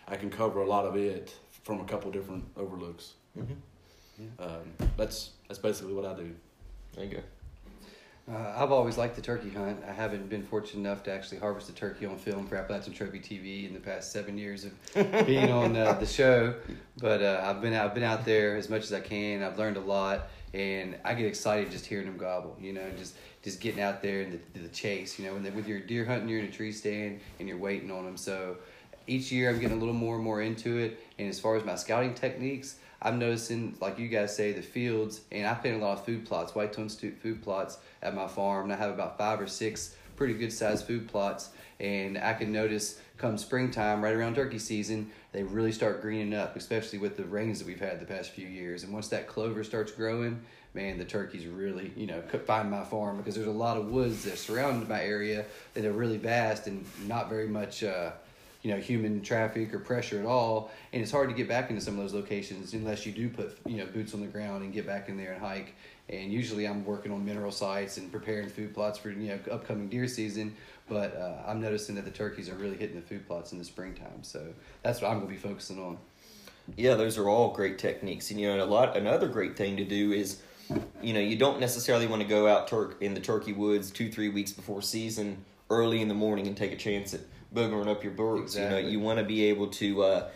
i 0.08 0.16
can 0.16 0.31
cover 0.31 0.62
a 0.62 0.66
lot 0.66 0.84
of 0.84 0.96
it 0.96 1.32
from 1.62 1.81
a 1.81 1.84
couple 1.84 2.10
different 2.10 2.42
overlooks 2.56 3.12
Mhm. 3.38 3.54
um, 4.40 4.88
that's 4.96 5.31
that's 5.46 5.60
basically 5.60 5.92
what 5.92 6.04
i 6.04 6.14
do 6.14 6.34
There 6.96 7.04
you 7.04 7.10
go. 7.19 7.22
Uh, 8.32 8.54
I've 8.56 8.70
always 8.70 8.96
liked 8.96 9.16
the 9.16 9.22
turkey 9.22 9.50
hunt. 9.50 9.82
I 9.88 9.92
haven't 9.92 10.28
been 10.28 10.44
fortunate 10.44 10.80
enough 10.80 11.02
to 11.04 11.12
actually 11.12 11.38
harvest 11.38 11.68
a 11.68 11.72
turkey 11.72 12.06
on 12.06 12.16
film 12.16 12.46
for 12.46 12.56
Appalachian 12.56 12.92
Trophy 12.92 13.18
TV 13.18 13.66
in 13.66 13.74
the 13.74 13.80
past 13.80 14.12
seven 14.12 14.38
years 14.38 14.64
of 14.64 14.72
being 15.26 15.50
on 15.50 15.76
uh, 15.76 15.94
the 15.94 16.06
show. 16.06 16.54
But 16.98 17.22
uh, 17.22 17.42
I've 17.42 17.60
been 17.60 17.74
I've 17.74 17.92
been 17.92 18.04
out 18.04 18.24
there 18.24 18.56
as 18.56 18.70
much 18.70 18.84
as 18.84 18.92
I 18.92 19.00
can. 19.00 19.42
I've 19.42 19.58
learned 19.58 19.78
a 19.78 19.80
lot, 19.80 20.28
and 20.54 20.96
I 21.04 21.14
get 21.14 21.26
excited 21.26 21.72
just 21.72 21.86
hearing 21.86 22.06
them 22.06 22.18
gobble. 22.18 22.56
You 22.60 22.72
know, 22.72 22.88
just 22.96 23.16
just 23.42 23.60
getting 23.60 23.80
out 23.80 24.00
there 24.00 24.22
and 24.22 24.40
the, 24.54 24.60
the 24.60 24.68
chase. 24.68 25.18
You 25.18 25.26
know, 25.26 25.34
when 25.34 25.42
with 25.56 25.66
your 25.66 25.80
deer 25.80 26.04
hunting, 26.04 26.28
you're 26.28 26.40
in 26.40 26.46
a 26.46 26.52
tree 26.52 26.72
stand 26.72 27.20
and 27.40 27.48
you're 27.48 27.58
waiting 27.58 27.90
on 27.90 28.04
them. 28.04 28.16
So 28.16 28.58
each 29.08 29.32
year 29.32 29.50
I'm 29.50 29.58
getting 29.58 29.76
a 29.76 29.80
little 29.80 29.94
more 29.94 30.14
and 30.14 30.24
more 30.24 30.40
into 30.40 30.78
it. 30.78 31.00
And 31.18 31.28
as 31.28 31.40
far 31.40 31.56
as 31.56 31.64
my 31.64 31.74
scouting 31.74 32.14
techniques, 32.14 32.76
I'm 33.02 33.19
noticing, 33.19 33.76
like 33.81 33.99
you 33.99 34.08
guys 34.08 34.35
say, 34.35 34.52
the 34.52 34.62
fields, 34.62 35.23
and 35.32 35.47
I 35.47 35.55
plant 35.55 35.81
a 35.81 35.85
lot 35.85 35.99
of 35.99 36.05
food 36.05 36.26
plots, 36.26 36.55
white 36.55 36.73
tone 36.73 36.88
food 36.88 37.43
plots 37.43 37.79
at 38.02 38.14
my 38.14 38.26
farm. 38.26 38.64
And 38.64 38.73
I 38.73 38.76
have 38.76 38.91
about 38.91 39.17
five 39.17 39.41
or 39.41 39.47
six 39.47 39.97
pretty 40.17 40.35
good 40.35 40.52
sized 40.52 40.87
food 40.87 41.08
plots. 41.08 41.50
And 41.79 42.19
I 42.19 42.35
can 42.35 42.52
notice 42.52 43.00
come 43.17 43.38
springtime, 43.38 44.02
right 44.02 44.14
around 44.14 44.35
turkey 44.35 44.58
season, 44.58 45.11
they 45.32 45.43
really 45.43 45.73
start 45.73 46.02
greening 46.02 46.35
up, 46.35 46.56
especially 46.56 46.99
with 46.99 47.17
the 47.17 47.25
rains 47.25 47.58
that 47.58 47.67
we've 47.67 47.81
had 47.81 48.00
the 48.00 48.06
past 48.06 48.31
few 48.31 48.47
years. 48.47 48.82
And 48.82 48.93
once 48.93 49.08
that 49.08 49.26
clover 49.26 49.64
starts 49.64 49.93
growing, 49.93 50.41
man, 50.75 50.99
the 50.99 51.05
turkeys 51.05 51.47
really, 51.47 51.93
you 51.97 52.06
know, 52.06 52.20
find 52.47 52.70
my 52.70 52.85
farm 52.85 53.17
because 53.17 53.35
there's 53.35 53.47
a 53.47 53.50
lot 53.50 53.79
of 53.79 53.87
woods 53.87 54.25
that 54.25 54.38
surround 54.38 54.87
my 54.88 55.02
area 55.02 55.47
that 55.73 55.85
are 55.85 55.93
really 55.93 56.19
vast 56.19 56.67
and 56.67 56.85
not 57.06 57.31
very 57.31 57.49
much. 57.49 57.82
Uh, 57.82 58.11
you 58.62 58.70
know 58.70 58.78
human 58.78 59.22
traffic 59.22 59.72
or 59.72 59.78
pressure 59.78 60.18
at 60.18 60.26
all 60.26 60.70
and 60.92 61.02
it's 61.02 61.10
hard 61.10 61.28
to 61.28 61.34
get 61.34 61.48
back 61.48 61.70
into 61.70 61.80
some 61.80 61.94
of 61.94 62.00
those 62.00 62.14
locations 62.14 62.72
unless 62.74 63.06
you 63.06 63.12
do 63.12 63.28
put 63.28 63.56
you 63.66 63.76
know 63.76 63.86
boots 63.86 64.14
on 64.14 64.20
the 64.20 64.26
ground 64.26 64.62
and 64.62 64.72
get 64.72 64.86
back 64.86 65.08
in 65.08 65.16
there 65.16 65.32
and 65.32 65.40
hike 65.40 65.74
and 66.08 66.32
usually 66.32 66.66
i'm 66.66 66.84
working 66.84 67.10
on 67.12 67.24
mineral 67.24 67.52
sites 67.52 67.96
and 67.96 68.12
preparing 68.12 68.48
food 68.48 68.74
plots 68.74 68.98
for 68.98 69.10
you 69.10 69.28
know 69.28 69.38
upcoming 69.50 69.88
deer 69.88 70.06
season 70.06 70.54
but 70.88 71.16
uh, 71.16 71.42
i'm 71.46 71.60
noticing 71.60 71.94
that 71.94 72.04
the 72.04 72.10
turkeys 72.10 72.48
are 72.48 72.54
really 72.56 72.76
hitting 72.76 72.96
the 72.96 73.02
food 73.02 73.26
plots 73.26 73.52
in 73.52 73.58
the 73.58 73.64
springtime 73.64 74.22
so 74.22 74.46
that's 74.82 75.00
what 75.00 75.10
i'm 75.10 75.20
going 75.20 75.28
to 75.28 75.34
be 75.34 75.48
focusing 75.48 75.78
on 75.78 75.96
Yeah, 76.76 76.94
those 76.94 77.18
are 77.18 77.28
all 77.28 77.52
great 77.52 77.78
techniques. 77.78 78.30
And 78.30 78.38
you 78.40 78.46
know, 78.54 78.62
a 78.62 78.66
lot 78.66 78.96
another 78.96 79.26
great 79.28 79.56
thing 79.56 79.76
to 79.78 79.84
do 79.84 80.12
is, 80.12 80.40
you 81.02 81.12
know, 81.12 81.18
you 81.20 81.34
don't 81.36 81.58
necessarily 81.58 82.06
want 82.06 82.22
to 82.22 82.28
go 82.28 82.46
out 82.46 82.68
tur- 82.68 82.94
in 83.00 83.14
the 83.14 83.20
turkey 83.20 83.52
woods 83.52 83.90
two 83.90 84.10
three 84.12 84.28
weeks 84.28 84.52
before 84.52 84.82
season 84.82 85.44
early 85.68 86.00
in 86.00 86.06
the 86.08 86.14
morning 86.14 86.46
and 86.46 86.56
take 86.56 86.72
a 86.72 86.76
chance 86.76 87.14
at 87.14 87.20
boogering 87.55 87.88
up 87.88 88.02
your 88.02 88.12
birds. 88.12 88.56
You 88.56 88.69
know, 88.69 88.79
you 88.79 89.00
want 89.00 89.19
to 89.19 89.25
be 89.25 89.44
able 89.47 89.69
to 89.69 90.02
uh, 90.02 90.29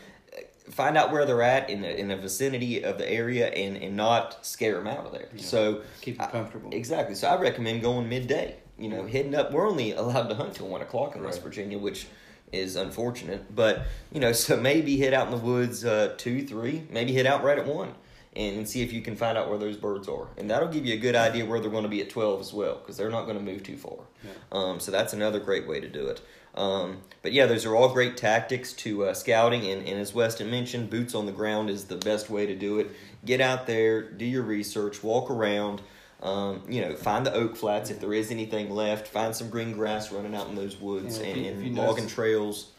find 0.71 0.97
out 0.97 1.13
where 1.13 1.25
they're 1.25 1.43
at 1.43 1.71
in 1.71 1.83
the 1.83 1.99
in 1.99 2.09
the 2.09 2.17
vicinity 2.17 2.83
of 2.83 2.99
the 2.99 3.11
area 3.11 3.49
and 3.49 3.77
and 3.77 3.97
not 3.97 4.45
scare 4.45 4.75
them 4.75 4.87
out 4.87 5.07
of 5.07 5.13
there. 5.13 5.29
So 5.37 5.83
keep 6.01 6.19
them 6.19 6.29
I- 6.29 6.31
comfortable 6.31 6.71
Exactly. 6.73 7.15
So 7.15 7.29
I 7.29 7.41
recommend 7.41 7.83
going 7.83 8.09
midday. 8.09 8.57
You 8.77 8.89
know, 8.89 9.07
heading 9.07 9.37
up. 9.37 9.53
We're 9.53 9.69
only 9.69 9.93
allowed 9.93 10.29
to 10.29 10.35
hunt 10.35 10.55
till 10.55 10.67
one 10.67 10.83
o'clock 10.83 11.15
in 11.15 11.23
West 11.23 11.43
Virginia, 11.43 11.79
which 11.79 12.09
is 12.51 12.75
unfortunate. 12.75 13.55
But 13.55 13.87
you 14.13 14.21
know, 14.21 14.33
so 14.45 14.57
maybe 14.57 14.97
head 14.99 15.15
out 15.15 15.27
in 15.27 15.31
the 15.31 15.39
woods 15.39 15.85
uh, 15.85 16.15
two, 16.17 16.45
three. 16.47 16.85
Maybe 16.91 17.13
head 17.13 17.27
out 17.27 17.45
right 17.45 17.59
at 17.59 17.67
one, 17.67 17.95
and 18.35 18.69
see 18.69 18.83
if 18.83 18.93
you 18.93 19.01
can 19.01 19.15
find 19.15 19.39
out 19.39 19.49
where 19.49 19.59
those 19.59 19.77
birds 19.77 20.09
are, 20.09 20.27
and 20.37 20.51
that'll 20.51 20.69
give 20.69 20.85
you 20.85 20.95
a 20.95 20.99
good 20.99 21.15
idea 21.15 21.45
where 21.47 21.61
they're 21.61 21.71
going 21.71 21.85
to 21.85 21.89
be 21.89 22.01
at 22.01 22.11
twelve 22.11 22.41
as 22.41 22.53
well, 22.53 22.77
because 22.79 22.97
they're 22.97 23.11
not 23.11 23.27
going 23.27 23.39
to 23.39 23.45
move 23.45 23.63
too 23.63 23.77
far. 23.77 23.99
Yeah. 24.25 24.31
Um, 24.51 24.81
so 24.81 24.91
that's 24.91 25.13
another 25.13 25.39
great 25.39 25.69
way 25.69 25.79
to 25.79 25.89
do 25.89 26.07
it. 26.09 26.21
Um, 26.55 26.99
but 27.23 27.33
yeah, 27.33 27.47
those 27.47 27.65
are 27.67 27.75
all 27.75 27.89
great 27.93 28.17
tactics 28.17 28.73
to 28.75 29.07
uh, 29.07 29.15
scouting, 29.15 29.67
and, 29.67 29.87
and 29.87 29.99
as 29.99 30.15
Weston 30.15 30.51
mentioned, 30.51 30.89
boots 30.91 31.15
on 31.15 31.27
the 31.27 31.33
ground 31.33 31.69
is 31.71 31.87
the 31.87 31.97
best 31.97 32.31
way 32.31 32.47
to 32.47 32.55
do 32.55 32.79
it. 32.79 32.91
Get 33.25 33.41
out 33.41 33.67
there, 33.67 34.03
do 34.03 34.25
your 34.25 34.43
research, 34.43 35.03
walk 35.03 35.31
around. 35.31 35.81
Um, 36.23 36.63
you 36.69 36.81
know, 36.81 36.95
find 36.95 37.27
the 37.27 37.35
oak 37.35 37.57
flats 37.57 37.91
if 37.91 38.01
there 38.01 38.15
is 38.15 38.31
anything 38.31 38.71
left. 38.71 39.09
Find 39.09 39.35
some 39.35 39.51
green 39.51 39.73
grass 39.73 40.11
running 40.13 40.35
out 40.35 40.49
in 40.49 40.55
those 40.55 40.77
woods 40.81 41.19
Yeah, 41.19 41.27
and, 41.27 41.63
and 41.63 41.75
logging 41.77 42.07
trails. 42.07 42.71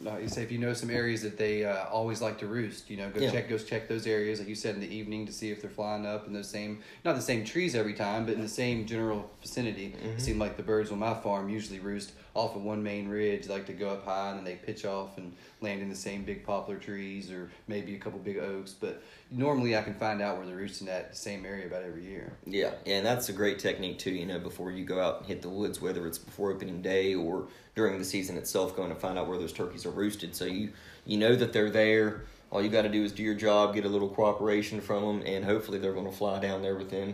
like 0.00 0.22
you 0.22 0.28
say, 0.28 0.42
if 0.42 0.50
you 0.50 0.58
know 0.58 0.72
some 0.72 0.90
areas 0.90 1.22
that 1.22 1.36
they 1.36 1.64
uh, 1.64 1.84
always 1.92 2.20
like 2.20 2.38
to 2.38 2.46
roost, 2.46 2.88
you 2.90 2.96
know, 2.96 3.08
go 3.10 3.20
Yeah. 3.20 3.30
check, 3.30 3.48
go 3.48 3.58
check 3.58 3.88
those 3.88 4.06
areas, 4.06 4.40
like 4.40 4.48
you 4.48 4.54
said 4.56 4.74
in 4.74 4.80
the 4.80 4.92
evening, 4.92 5.26
to 5.26 5.32
see 5.32 5.50
if 5.50 5.60
they're 5.60 5.70
flying 5.70 6.06
up 6.06 6.26
in 6.26 6.32
those 6.32 6.48
same, 6.48 6.80
not 7.04 7.14
the 7.14 7.22
same 7.22 7.44
trees 7.44 7.74
every 7.76 7.94
time, 7.94 8.24
but 8.24 8.34
in 8.34 8.40
the 8.40 8.48
same 8.48 8.84
general 8.86 9.30
vicinity. 9.42 9.94
Mhm. 10.02 10.16
It 10.16 10.20
seemed 10.20 10.40
like 10.40 10.56
the 10.56 10.62
birds 10.64 10.90
on 10.90 10.98
my 10.98 11.14
farm 11.14 11.48
usually 11.48 11.78
roost 11.78 12.12
off 12.38 12.54
of 12.54 12.62
one 12.62 12.82
main 12.82 13.08
ridge, 13.08 13.48
like 13.48 13.66
to 13.66 13.72
go 13.72 13.90
up 13.90 14.04
high 14.04 14.30
and 14.30 14.38
then 14.38 14.44
they 14.44 14.54
pitch 14.54 14.84
off 14.84 15.18
and 15.18 15.34
land 15.60 15.82
in 15.82 15.88
the 15.88 15.94
same 15.94 16.22
big 16.22 16.44
poplar 16.44 16.76
trees 16.76 17.32
or 17.32 17.50
maybe 17.66 17.96
a 17.96 17.98
couple 17.98 18.18
big 18.20 18.38
oaks. 18.38 18.72
But 18.72 19.02
normally 19.30 19.76
I 19.76 19.82
can 19.82 19.94
find 19.94 20.22
out 20.22 20.36
where 20.36 20.46
they're 20.46 20.54
roosting 20.54 20.88
at 20.88 21.10
the 21.10 21.16
same 21.16 21.44
area 21.44 21.66
about 21.66 21.82
every 21.82 22.04
year. 22.04 22.32
Yeah, 22.46 22.74
and 22.86 23.04
that's 23.04 23.28
a 23.28 23.32
great 23.32 23.58
technique 23.58 23.98
too. 23.98 24.12
You 24.12 24.24
know, 24.24 24.38
before 24.38 24.70
you 24.70 24.84
go 24.84 25.00
out 25.00 25.18
and 25.18 25.26
hit 25.26 25.42
the 25.42 25.48
woods, 25.48 25.80
whether 25.80 26.06
it's 26.06 26.18
before 26.18 26.52
opening 26.52 26.80
day 26.80 27.14
or 27.14 27.48
during 27.74 27.98
the 27.98 28.04
season 28.04 28.36
itself, 28.36 28.76
going 28.76 28.90
to 28.90 28.94
find 28.94 29.18
out 29.18 29.26
where 29.26 29.38
those 29.38 29.52
turkeys 29.52 29.84
are 29.84 29.90
roosted. 29.90 30.36
So 30.36 30.44
you 30.44 30.70
you 31.04 31.18
know 31.18 31.34
that 31.34 31.52
they're 31.52 31.70
there. 31.70 32.22
All 32.50 32.62
you 32.62 32.68
got 32.68 32.82
to 32.82 32.88
do 32.88 33.02
is 33.02 33.10
do 33.12 33.24
your 33.24 33.34
job, 33.34 33.74
get 33.74 33.84
a 33.84 33.88
little 33.88 34.08
cooperation 34.08 34.80
from 34.80 35.02
them, 35.02 35.26
and 35.26 35.44
hopefully 35.44 35.78
they're 35.78 35.92
going 35.92 36.06
to 36.06 36.16
fly 36.16 36.38
down 36.38 36.62
there 36.62 36.76
within 36.76 37.08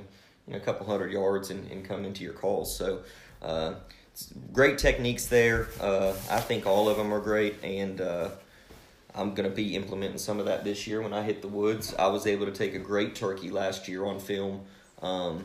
you 0.46 0.52
know 0.52 0.58
a 0.58 0.60
couple 0.60 0.86
hundred 0.86 1.12
yards 1.12 1.48
and, 1.48 1.70
and 1.70 1.82
come 1.82 2.04
into 2.04 2.22
your 2.22 2.34
calls. 2.34 2.76
So. 2.76 3.00
Uh, 3.40 3.74
great 4.52 4.78
techniques 4.78 5.26
there. 5.26 5.68
Uh, 5.80 6.14
I 6.30 6.40
think 6.40 6.66
all 6.66 6.88
of 6.88 6.96
them 6.96 7.12
are 7.12 7.20
great, 7.20 7.62
and 7.62 8.00
uh, 8.00 8.30
I'm 9.14 9.34
gonna 9.34 9.50
be 9.50 9.74
implementing 9.76 10.18
some 10.18 10.38
of 10.38 10.46
that 10.46 10.64
this 10.64 10.86
year 10.86 11.02
when 11.02 11.12
I 11.12 11.22
hit 11.22 11.42
the 11.42 11.48
woods. 11.48 11.94
I 11.98 12.06
was 12.08 12.26
able 12.26 12.46
to 12.46 12.52
take 12.52 12.74
a 12.74 12.78
great 12.78 13.14
turkey 13.14 13.50
last 13.50 13.88
year 13.88 14.04
on 14.04 14.20
film. 14.20 14.62
Um, 15.02 15.44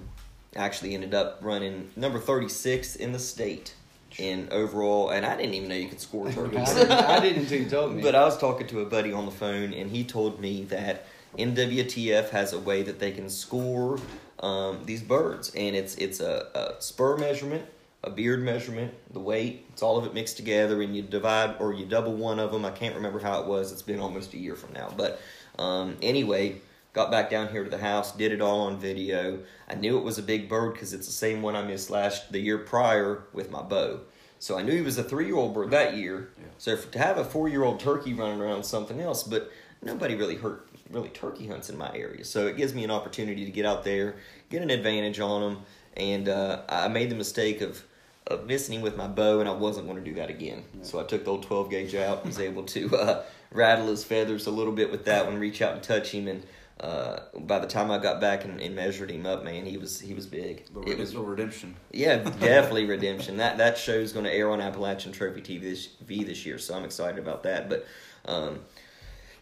actually 0.56 0.96
ended 0.96 1.14
up 1.14 1.40
running 1.42 1.92
number 1.96 2.20
36 2.20 2.96
in 2.96 3.12
the 3.12 3.20
state 3.20 3.76
in 4.18 4.48
overall, 4.52 5.10
and 5.10 5.26
I 5.26 5.38
didn't 5.38 5.54
even 5.54 5.70
know 5.70 5.76
you 5.76 5.88
could 5.88 6.02
score 6.02 6.32
turkeys. 6.32 6.70
I 6.70 7.20
didn't 7.20 7.44
until 7.44 7.62
you 7.62 7.70
told 7.70 7.96
me. 7.96 8.02
But 8.02 8.16
I 8.16 8.24
was 8.24 8.38
talking 8.38 8.68
to 8.68 8.82
a 8.82 8.86
buddy 8.86 9.14
on 9.14 9.26
the 9.26 9.32
phone, 9.32 9.74
and 9.74 9.92
he 9.92 10.04
told 10.04 10.40
me 10.40 10.64
that 10.66 11.06
NWTF 11.38 12.30
has 12.30 12.54
a 12.54 12.60
way 12.60 12.82
that 12.84 13.00
they 13.00 13.12
can 13.12 13.30
score 13.30 14.00
um, 14.40 14.82
these 14.86 15.02
birds, 15.02 15.54
and 15.56 15.76
it's 15.76 15.96
it's 15.96 16.20
a, 16.20 16.48
a 16.56 16.82
spur 16.82 17.18
measurement, 17.18 17.66
a 18.04 18.10
beard 18.10 18.42
measurement, 18.42 18.94
the 19.12 19.20
weight. 19.20 19.66
It's 19.74 19.82
all 19.82 19.98
of 19.98 20.06
it 20.06 20.14
mixed 20.14 20.38
together, 20.38 20.82
and 20.82 20.96
you 20.96 21.02
divide 21.02 21.58
or 21.60 21.74
you 21.74 21.86
double 21.86 22.14
one 22.14 22.40
of 22.40 22.52
them. 22.52 22.66
I 22.66 22.72
can't 22.72 22.96
remember 22.96 23.20
how 23.20 23.42
it 23.42 23.48
was. 23.48 23.72
It's 23.72 23.82
been 23.82 24.00
almost 24.00 24.34
a 24.34 24.38
year 24.38 24.56
from 24.56 24.74
now, 24.74 24.94
but 24.96 25.22
um, 25.58 25.98
anyway. 26.02 26.62
Got 26.92 27.12
back 27.12 27.30
down 27.30 27.50
here 27.50 27.64
to 27.64 27.70
the 27.70 27.78
house, 27.78 28.16
did 28.16 28.32
it 28.32 28.42
all 28.42 28.62
on 28.62 28.80
video. 28.80 29.42
I 29.70 29.76
knew 29.76 30.00
it 30.00 30.04
was 30.04 30.18
a 30.18 30.24
big 30.24 30.50
bird 30.50 30.74
because 30.74 30.92
it's 30.92 31.06
the 31.06 31.14
same 31.14 31.44
one 31.44 31.56
I 31.56 31.62
missed 31.62 31.92
last 31.92 32.32
the 32.32 32.40
year 32.40 32.58
prior 32.58 33.26
with 33.32 33.52
my 33.52 33.62
bow. 33.62 34.02
So 34.40 34.58
I 34.58 34.64
knew 34.64 34.72
he 34.72 34.82
was 34.82 34.98
a 34.98 35.04
three 35.04 35.28
year 35.28 35.36
old 35.36 35.54
bird 35.54 35.70
that 35.72 35.96
year. 35.96 36.32
Yeah. 36.40 36.48
So 36.58 36.78
for, 36.78 36.92
to 36.94 37.00
have 37.00 37.18
a 37.18 37.24
four 37.24 37.48
year 37.48 37.64
old 37.64 37.80
turkey 37.80 38.14
running 38.14 38.42
around 38.42 38.64
something 38.64 39.00
else, 39.00 39.22
but 39.24 39.52
nobody 39.84 40.16
really 40.16 40.36
hurt 40.36 40.68
really 40.90 41.10
turkey 41.10 41.48
hunts 41.48 41.70
in 41.70 41.78
my 41.78 41.94
area. 41.94 42.26
So 42.26 42.48
it 42.48 42.58
gives 42.58 42.74
me 42.74 42.84
an 42.84 42.92
opportunity 42.92 43.46
to 43.46 43.52
get 43.52 43.66
out 43.66 43.84
there, 43.84 44.16
get 44.50 44.64
an 44.64 44.72
advantage 44.72 45.20
on 45.20 45.42
them, 45.42 45.64
and 45.96 46.28
uh, 46.28 46.64
I 46.68 46.88
made 46.88 47.12
the 47.12 47.16
mistake 47.16 47.62
of 47.62 47.84
of 48.28 48.46
missing 48.46 48.82
with 48.82 48.96
my 48.96 49.08
bow, 49.08 49.40
and 49.40 49.50
I 49.50 49.54
wasn't 49.54 49.88
going 49.88 49.98
to 50.04 50.08
do 50.08 50.16
that 50.16 50.30
again. 50.30 50.64
So 50.84 51.00
I 51.00 51.04
took 51.04 51.26
the 51.26 51.32
old 51.32 51.44
twelve 51.44 51.70
gauge 51.70 51.96
out, 51.96 52.26
was 52.26 52.40
able 52.40 52.64
to 52.64 52.96
uh, 52.98 53.24
rattle 53.52 53.88
his 53.88 54.04
feathers 54.04 54.46
a 54.48 54.52
little 54.52 54.74
bit 54.74 54.92
with 54.92 55.06
that 55.06 55.26
one, 55.26 55.40
reach 55.40 55.62
out 55.62 55.74
and 55.74 55.84
touch 55.84 56.12
him, 56.12 56.28
and. 56.28 56.44
Uh, 56.82 57.20
by 57.40 57.60
the 57.60 57.68
time 57.68 57.92
I 57.92 57.98
got 57.98 58.22
back 58.22 58.46
and, 58.46 58.62
and 58.62 58.74
measured 58.74 59.12
him 59.12 59.26
up, 59.26 59.44
man, 59.44 59.66
he 59.66 59.76
was 59.76 60.00
he 60.00 60.14
was 60.14 60.26
big. 60.26 60.64
The 60.74 60.80
It 60.84 60.98
was 60.98 61.14
redemption. 61.14 61.76
yeah, 61.92 62.16
definitely 62.40 62.86
redemption. 62.86 63.36
That 63.36 63.58
that 63.58 63.78
show's 63.78 64.14
going 64.14 64.24
to 64.24 64.34
air 64.34 64.50
on 64.50 64.62
Appalachian 64.62 65.12
Trophy 65.12 65.42
TV 65.42 65.60
this, 65.60 65.88
V 66.06 66.24
this 66.24 66.46
year, 66.46 66.58
so 66.58 66.76
I'm 66.76 66.86
excited 66.86 67.20
about 67.20 67.44
that. 67.44 67.68
But, 67.68 67.86
um, 68.24 68.62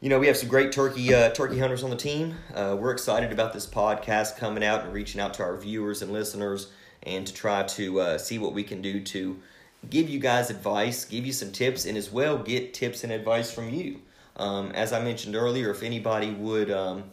you 0.02 0.10
know, 0.10 0.18
we 0.18 0.26
have 0.26 0.36
some 0.36 0.50
great 0.50 0.72
turkey 0.72 1.14
uh, 1.14 1.30
turkey 1.30 1.60
hunters 1.60 1.84
on 1.84 1.92
the 1.92 1.96
team. 1.96 2.34
Uh, 2.56 2.76
we're 2.80 2.92
excited 2.92 3.32
about 3.32 3.54
this 3.54 3.68
podcast 3.68 4.38
coming 4.38 4.64
out 4.64 4.86
and 4.86 4.92
reaching 4.92 5.22
out 5.22 5.36
to 5.36 5.44
our 5.44 5.58
viewers 5.58 6.02
and 6.02 6.12
listeners, 6.12 6.72
and 7.08 7.26
to 7.26 7.34
try 7.34 7.64
to 7.64 8.00
uh, 8.02 8.18
see 8.18 8.38
what 8.38 8.54
we 8.54 8.64
can 8.64 8.82
do 8.82 9.00
to 9.02 9.40
give 9.90 10.10
you 10.10 10.20
guys 10.20 10.50
advice, 10.50 11.06
give 11.06 11.26
you 11.26 11.34
some 11.34 11.52
tips, 11.52 11.86
and 11.86 11.98
as 11.98 12.12
well 12.12 12.38
get 12.38 12.74
tips 12.74 13.04
and 13.04 13.12
advice 13.12 13.52
from 13.52 13.70
you. 13.70 14.02
Um, 14.36 14.72
as 14.72 14.94
I 14.94 15.04
mentioned 15.04 15.36
earlier, 15.36 15.72
if 15.72 15.84
anybody 15.84 16.32
would 16.32 16.70
um, 16.70 17.06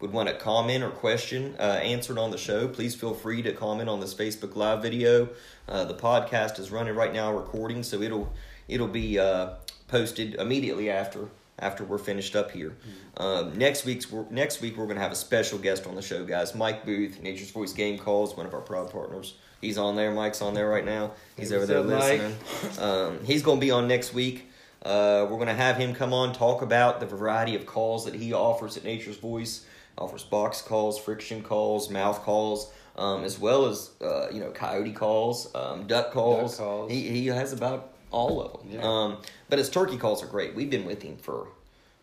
would 0.00 0.12
want 0.12 0.28
to 0.28 0.34
comment 0.34 0.82
or 0.82 0.90
question 0.90 1.54
uh, 1.58 1.62
answered 1.62 2.18
on 2.18 2.30
the 2.30 2.38
show, 2.38 2.66
please 2.66 2.94
feel 2.94 3.14
free 3.14 3.42
to 3.42 3.52
comment 3.52 3.88
on 3.88 4.00
this 4.00 4.14
Facebook 4.14 4.56
Live 4.56 4.82
video. 4.82 5.28
Uh, 5.68 5.84
the 5.84 5.94
podcast 5.94 6.58
is 6.58 6.70
running 6.70 6.94
right 6.94 7.12
now, 7.12 7.32
recording, 7.32 7.82
so 7.82 8.00
it'll 8.00 8.32
it'll 8.68 8.88
be 8.88 9.18
uh, 9.18 9.50
posted 9.88 10.34
immediately 10.36 10.90
after 10.90 11.28
after 11.62 11.84
we're 11.84 11.98
finished 11.98 12.36
up 12.36 12.50
here. 12.50 12.76
Um, 13.16 13.56
next 13.56 13.84
week's 13.84 14.10
we're, 14.10 14.26
next 14.30 14.60
week 14.60 14.76
we're 14.76 14.84
going 14.84 14.96
to 14.96 15.02
have 15.02 15.12
a 15.12 15.16
special 15.16 15.58
guest 15.58 15.86
on 15.86 15.94
the 15.94 16.02
show, 16.02 16.24
guys. 16.24 16.54
Mike 16.54 16.84
Booth, 16.84 17.22
Nature's 17.22 17.50
Voice 17.50 17.72
Game 17.72 17.98
Calls, 17.98 18.36
one 18.36 18.44
of 18.44 18.52
our 18.52 18.60
proud 18.60 18.90
partners. 18.90 19.34
He's 19.60 19.78
on 19.78 19.94
there. 19.94 20.10
Mike's 20.10 20.42
on 20.42 20.54
there 20.54 20.68
right 20.68 20.84
now. 20.84 21.12
He's 21.36 21.52
over 21.52 21.64
there 21.64 21.82
what's 21.82 21.92
up, 21.92 22.00
Mike? 22.00 22.20
listening. 22.64 22.84
Um, 22.84 23.24
he's 23.24 23.42
going 23.42 23.60
to 23.60 23.64
be 23.64 23.70
on 23.70 23.86
next 23.86 24.12
week. 24.12 24.50
Uh, 24.84 25.24
we're 25.30 25.36
going 25.36 25.46
to 25.46 25.54
have 25.54 25.76
him 25.76 25.94
come 25.94 26.12
on 26.12 26.32
talk 26.32 26.60
about 26.60 26.98
the 26.98 27.06
variety 27.06 27.54
of 27.54 27.64
calls 27.64 28.04
that 28.04 28.14
he 28.14 28.32
offers 28.32 28.76
at 28.76 28.82
Nature's 28.84 29.16
Voice. 29.16 29.64
Offers 29.96 30.24
box 30.24 30.62
calls, 30.62 30.98
friction 30.98 31.42
calls, 31.42 31.90
mouth 31.90 32.22
calls, 32.22 32.72
um, 32.96 33.24
as 33.24 33.38
well 33.38 33.66
as 33.66 33.90
uh, 34.00 34.28
you 34.32 34.40
know 34.40 34.50
coyote 34.50 34.92
calls, 34.92 35.54
um, 35.54 35.86
duck 35.86 36.12
calls. 36.12 36.56
calls. 36.56 36.90
He 36.90 37.08
he 37.10 37.26
has 37.26 37.52
about 37.52 37.91
all 38.12 38.42
of 38.42 38.52
them. 38.52 38.70
Yeah. 38.70 38.82
Um, 38.82 39.16
but 39.48 39.58
his 39.58 39.68
turkey 39.68 39.96
calls 39.96 40.22
are 40.22 40.26
great. 40.26 40.54
We've 40.54 40.70
been 40.70 40.84
with 40.84 41.02
him 41.02 41.16
for 41.16 41.48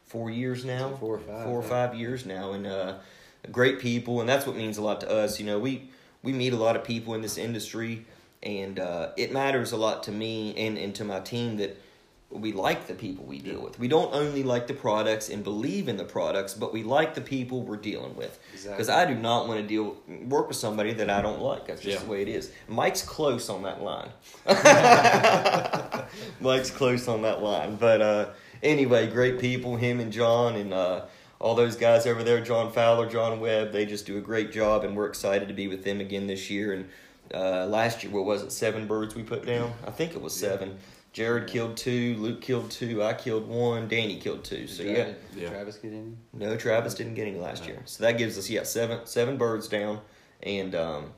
four 0.05 0.29
years 0.29 0.65
now, 0.65 0.97
Four 0.99 1.15
or 1.15 1.19
five, 1.19 1.43
four 1.45 1.59
or 1.59 1.63
yeah. 1.63 1.69
five 1.69 1.95
years 1.95 2.25
now, 2.25 2.51
and 2.53 2.67
uh, 2.67 2.95
great 3.51 3.79
people, 3.79 4.19
and 4.19 4.27
that's 4.27 4.45
what 4.45 4.55
means 4.55 4.77
a 4.77 4.81
lot 4.81 4.99
to 5.01 5.09
us. 5.09 5.39
You 5.39 5.45
know, 5.45 5.59
we 5.59 5.89
we 6.23 6.33
meet 6.33 6.53
a 6.53 6.57
lot 6.57 6.75
of 6.75 6.83
people 6.83 7.13
in 7.13 7.21
this 7.21 7.37
industry, 7.37 8.05
and 8.43 8.79
uh, 8.79 9.09
it 9.17 9.31
matters 9.31 9.71
a 9.71 9.77
lot 9.77 10.03
to 10.03 10.11
me 10.11 10.55
and, 10.57 10.77
and 10.77 10.93
to 10.95 11.03
my 11.03 11.19
team 11.19 11.57
that 11.57 11.79
we 12.31 12.51
like 12.53 12.85
the 12.85 12.93
people 12.93 13.25
we 13.25 13.39
deal 13.39 13.59
with. 13.61 13.79
We 13.79 13.87
don't 13.87 14.13
only 14.13 14.43
like 14.43 14.67
the 14.67 14.73
products 14.75 15.29
and 15.29 15.43
believe 15.43 15.87
in 15.87 15.97
the 15.97 16.03
products, 16.05 16.53
but 16.53 16.71
we 16.71 16.83
like 16.83 17.15
the 17.15 17.21
people 17.21 17.63
we're 17.63 17.75
dealing 17.77 18.15
with. 18.15 18.39
Exactly. 18.53 18.73
Because 18.75 18.89
I 18.89 19.05
do 19.05 19.15
not 19.15 19.47
want 19.47 19.59
to 19.61 19.67
deal 19.67 19.97
work 20.27 20.47
with 20.47 20.57
somebody 20.57 20.93
that 20.93 21.09
I 21.09 21.21
don't 21.23 21.41
like. 21.41 21.65
That's 21.65 21.81
just 21.81 21.97
Yeah. 21.97 22.03
the 22.03 22.09
way 22.11 22.21
it 22.21 22.27
is. 22.27 22.51
Mike's 22.67 23.01
close 23.01 23.49
on 23.49 23.63
that 23.63 23.81
line. 23.81 24.09
Mike's 26.39 26.69
close 26.71 27.07
on 27.07 27.21
that 27.23 27.41
line. 27.41 27.75
But 27.77 28.01
uh, 28.01 28.29
anyway, 28.61 29.07
great 29.07 29.39
people. 29.39 29.75
Him 29.77 29.99
and 29.99 30.11
John 30.11 30.55
and 30.55 30.73
uh, 30.73 31.05
all 31.39 31.55
those 31.55 31.75
guys 31.75 32.05
over 32.05 32.23
there, 32.23 32.41
John 32.41 32.71
Fowler, 32.71 33.09
John 33.09 33.39
Webb, 33.39 33.71
they 33.71 33.85
just 33.85 34.05
do 34.05 34.17
a 34.17 34.21
great 34.21 34.51
job, 34.51 34.83
and 34.83 34.95
we're 34.95 35.07
excited 35.07 35.47
to 35.47 35.53
be 35.53 35.67
with 35.67 35.83
them 35.83 35.99
again 35.99 36.27
this 36.27 36.49
year. 36.49 36.73
And 36.73 36.89
uh, 37.33 37.65
last 37.65 38.03
year, 38.03 38.11
what 38.11 38.25
was 38.25 38.41
it? 38.43 38.51
Seven 38.51 38.87
birds 38.87 39.15
we 39.15 39.23
put 39.23 39.45
down. 39.45 39.73
I 39.85 39.91
think 39.91 40.13
it 40.13 40.21
was 40.21 40.35
seven. 40.35 40.77
Jared 41.11 41.47
killed 41.47 41.75
two, 41.75 42.15
Luke 42.19 42.39
killed 42.41 42.69
two, 42.69 43.03
I 43.03 43.13
killed 43.13 43.47
one, 43.47 43.87
Danny 43.87 44.17
killed 44.19 44.43
two. 44.43 44.67
So 44.67 44.83
Did 44.83 44.89
yeah, 44.95 45.03
Travis, 45.03 45.15
did 45.33 45.41
Yeah. 45.43 45.49
Travis 45.49 45.77
get 45.77 45.91
any? 45.93 46.13
no, 46.33 46.55
Travis 46.57 46.93
didn't 46.93 47.15
get 47.15 47.27
any 47.27 47.37
last 47.39 47.65
year. 47.65 47.81
So 47.85 48.03
that 48.03 48.17
gives 48.17 48.37
us 48.37 48.49
yeah 48.49 48.63
seven 48.63 48.99
seven 49.05 49.37
birds 49.37 49.67
down, 49.67 50.01
and 50.43 50.75
um, 50.75 51.11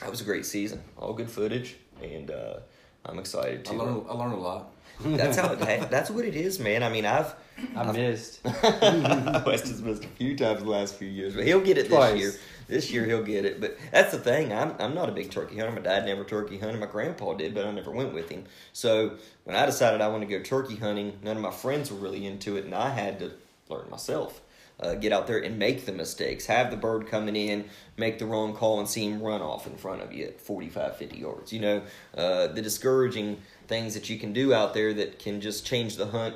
that 0.00 0.10
was 0.10 0.20
a 0.20 0.24
great 0.24 0.46
season. 0.46 0.82
All 0.98 1.12
good 1.12 1.30
footage, 1.30 1.76
and 2.02 2.30
uh, 2.30 2.60
I'm 3.04 3.18
excited 3.18 3.64
to. 3.66 3.72
I 3.72 3.76
learned, 3.76 4.06
I 4.08 4.12
learned 4.14 4.32
a 4.32 4.36
lot. 4.36 4.70
that's 5.00 5.36
how 5.36 5.54
that, 5.54 5.90
that's 5.90 6.08
what 6.10 6.24
it 6.24 6.34
is, 6.34 6.58
man. 6.58 6.82
I 6.82 6.88
mean, 6.88 7.04
I've 7.04 7.34
I 7.76 7.92
missed. 7.92 8.40
West 8.44 9.68
has 9.68 9.82
missed 9.82 10.04
a 10.04 10.08
few 10.08 10.34
times 10.36 10.62
the 10.62 10.70
last 10.70 10.94
few 10.94 11.08
years, 11.08 11.34
but 11.34 11.44
he'll 11.44 11.60
get 11.60 11.76
it 11.76 11.88
Twice. 11.88 12.12
this 12.14 12.20
year. 12.20 12.32
This 12.68 12.90
year 12.90 13.04
he'll 13.04 13.22
get 13.22 13.44
it. 13.44 13.60
But 13.60 13.76
that's 13.92 14.12
the 14.12 14.18
thing. 14.18 14.52
I'm 14.52 14.74
I'm 14.78 14.94
not 14.94 15.08
a 15.08 15.12
big 15.12 15.30
turkey 15.30 15.58
hunter. 15.58 15.72
My 15.72 15.80
dad 15.80 16.04
never 16.04 16.24
turkey 16.24 16.58
hunted. 16.58 16.80
My 16.80 16.86
grandpa 16.86 17.34
did, 17.34 17.54
but 17.54 17.66
I 17.66 17.70
never 17.70 17.90
went 17.90 18.12
with 18.12 18.28
him. 18.28 18.44
So 18.72 19.16
when 19.44 19.56
I 19.56 19.66
decided 19.66 20.00
I 20.00 20.08
wanted 20.08 20.28
to 20.28 20.38
go 20.38 20.42
turkey 20.42 20.76
hunting, 20.76 21.18
none 21.22 21.36
of 21.36 21.42
my 21.42 21.50
friends 21.50 21.90
were 21.90 21.98
really 21.98 22.26
into 22.26 22.56
it, 22.56 22.64
and 22.64 22.74
I 22.74 22.90
had 22.90 23.18
to 23.20 23.32
learn 23.68 23.88
myself. 23.90 24.40
Uh, 24.78 24.94
get 24.94 25.10
out 25.10 25.26
there 25.26 25.38
and 25.38 25.58
make 25.58 25.86
the 25.86 25.92
mistakes. 25.92 26.44
Have 26.46 26.70
the 26.70 26.76
bird 26.76 27.06
coming 27.06 27.34
in, 27.34 27.64
make 27.96 28.18
the 28.18 28.26
wrong 28.26 28.54
call, 28.54 28.78
and 28.78 28.86
see 28.86 29.08
him 29.08 29.22
run 29.22 29.40
off 29.40 29.66
in 29.66 29.74
front 29.78 30.02
of 30.02 30.12
you 30.12 30.26
at 30.26 30.38
45, 30.38 30.98
50 30.98 31.16
yards. 31.16 31.50
You 31.50 31.60
know, 31.60 31.82
uh, 32.14 32.48
the 32.48 32.60
discouraging 32.60 33.40
things 33.68 33.94
that 33.94 34.10
you 34.10 34.18
can 34.18 34.34
do 34.34 34.52
out 34.52 34.74
there 34.74 34.92
that 34.92 35.18
can 35.18 35.40
just 35.40 35.64
change 35.64 35.96
the 35.96 36.06
hunt 36.06 36.34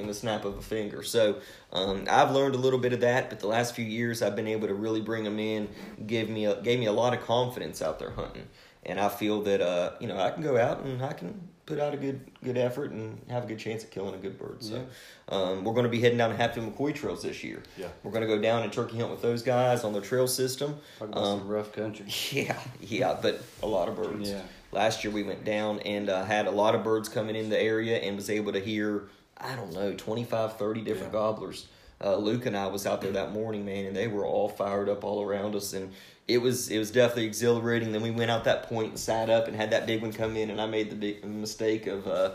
in 0.00 0.06
the 0.06 0.14
snap 0.14 0.44
of 0.44 0.56
a 0.56 0.62
finger. 0.62 1.02
So 1.02 1.40
um, 1.72 2.06
I've 2.10 2.30
learned 2.30 2.54
a 2.54 2.58
little 2.58 2.78
bit 2.78 2.92
of 2.92 3.00
that, 3.00 3.30
but 3.30 3.40
the 3.40 3.46
last 3.46 3.74
few 3.74 3.84
years 3.84 4.22
I've 4.22 4.36
been 4.36 4.48
able 4.48 4.68
to 4.68 4.74
really 4.74 5.00
bring 5.00 5.24
them 5.24 5.38
in, 5.38 5.68
give 6.06 6.28
me 6.28 6.46
a, 6.46 6.60
gave 6.60 6.78
me 6.78 6.86
a 6.86 6.92
lot 6.92 7.14
of 7.14 7.24
confidence 7.24 7.82
out 7.82 7.98
there 7.98 8.10
hunting, 8.10 8.48
and 8.84 8.98
I 9.00 9.08
feel 9.08 9.42
that 9.42 9.60
uh, 9.60 9.92
you 10.00 10.08
know 10.08 10.18
I 10.18 10.30
can 10.30 10.42
go 10.42 10.56
out 10.56 10.80
and 10.80 11.02
I 11.02 11.12
can 11.12 11.48
put 11.68 11.78
out 11.78 11.92
a 11.92 11.98
good 11.98 12.20
good 12.42 12.56
effort 12.56 12.90
and 12.92 13.20
have 13.28 13.44
a 13.44 13.46
good 13.46 13.58
chance 13.58 13.84
at 13.84 13.90
killing 13.90 14.14
a 14.14 14.18
good 14.18 14.38
bird. 14.38 14.62
So 14.62 14.86
um, 15.28 15.64
we're 15.64 15.74
going 15.74 15.84
to 15.84 15.90
be 15.90 16.00
heading 16.00 16.16
down 16.16 16.30
to 16.30 16.36
Hatfield 16.36 16.74
McCoy 16.74 16.94
trails 16.94 17.22
this 17.22 17.44
year. 17.44 17.62
Yeah. 17.76 17.88
We're 18.02 18.10
going 18.10 18.22
to 18.22 18.26
go 18.26 18.40
down 18.40 18.62
and 18.62 18.72
turkey 18.72 18.98
hunt 18.98 19.10
with 19.10 19.20
those 19.20 19.42
guys 19.42 19.84
on 19.84 19.92
their 19.92 20.00
trail 20.02 20.26
system. 20.26 20.78
Um, 21.00 21.12
some 21.12 21.48
rough 21.48 21.72
country. 21.72 22.06
yeah, 22.30 22.58
yeah, 22.80 23.16
but 23.20 23.42
a 23.62 23.66
lot 23.66 23.88
of 23.88 23.96
birds. 23.96 24.30
Yeah. 24.30 24.40
Last 24.72 25.04
year 25.04 25.12
we 25.12 25.22
went 25.22 25.44
down 25.44 25.80
and 25.80 26.08
uh, 26.08 26.24
had 26.24 26.46
a 26.46 26.50
lot 26.50 26.74
of 26.74 26.82
birds 26.82 27.08
coming 27.08 27.36
in 27.36 27.50
the 27.50 27.60
area 27.60 27.98
and 27.98 28.16
was 28.16 28.30
able 28.30 28.52
to 28.52 28.60
hear, 28.60 29.04
I 29.40 29.54
don't 29.54 29.72
know, 29.72 29.92
25, 29.92 30.56
30 30.56 30.80
different 30.82 31.12
Yeah. 31.12 31.20
gobblers. 31.20 31.66
Uh, 32.02 32.16
Luke 32.16 32.46
and 32.46 32.56
I 32.56 32.66
was 32.68 32.86
out 32.86 33.00
there 33.00 33.12
that 33.12 33.32
morning, 33.32 33.64
man, 33.64 33.84
and 33.86 33.96
they 33.96 34.06
were 34.06 34.24
all 34.24 34.48
fired 34.48 34.88
up 34.88 35.02
all 35.02 35.22
around 35.22 35.56
us, 35.56 35.72
and 35.72 35.92
it 36.28 36.38
was 36.38 36.70
it 36.70 36.78
was 36.78 36.92
definitely 36.92 37.24
exhilarating. 37.24 37.90
Then 37.90 38.02
we 38.02 38.12
went 38.12 38.30
out 38.30 38.44
that 38.44 38.68
point 38.68 38.90
and 38.90 38.98
sat 38.98 39.28
up 39.28 39.48
and 39.48 39.56
had 39.56 39.70
that 39.70 39.86
big 39.86 40.00
one 40.02 40.12
come 40.12 40.36
in, 40.36 40.50
and 40.50 40.60
I 40.60 40.66
made 40.66 40.90
the 40.90 40.96
big 40.96 41.24
mistake 41.24 41.88
of 41.88 42.06
uh, 42.06 42.32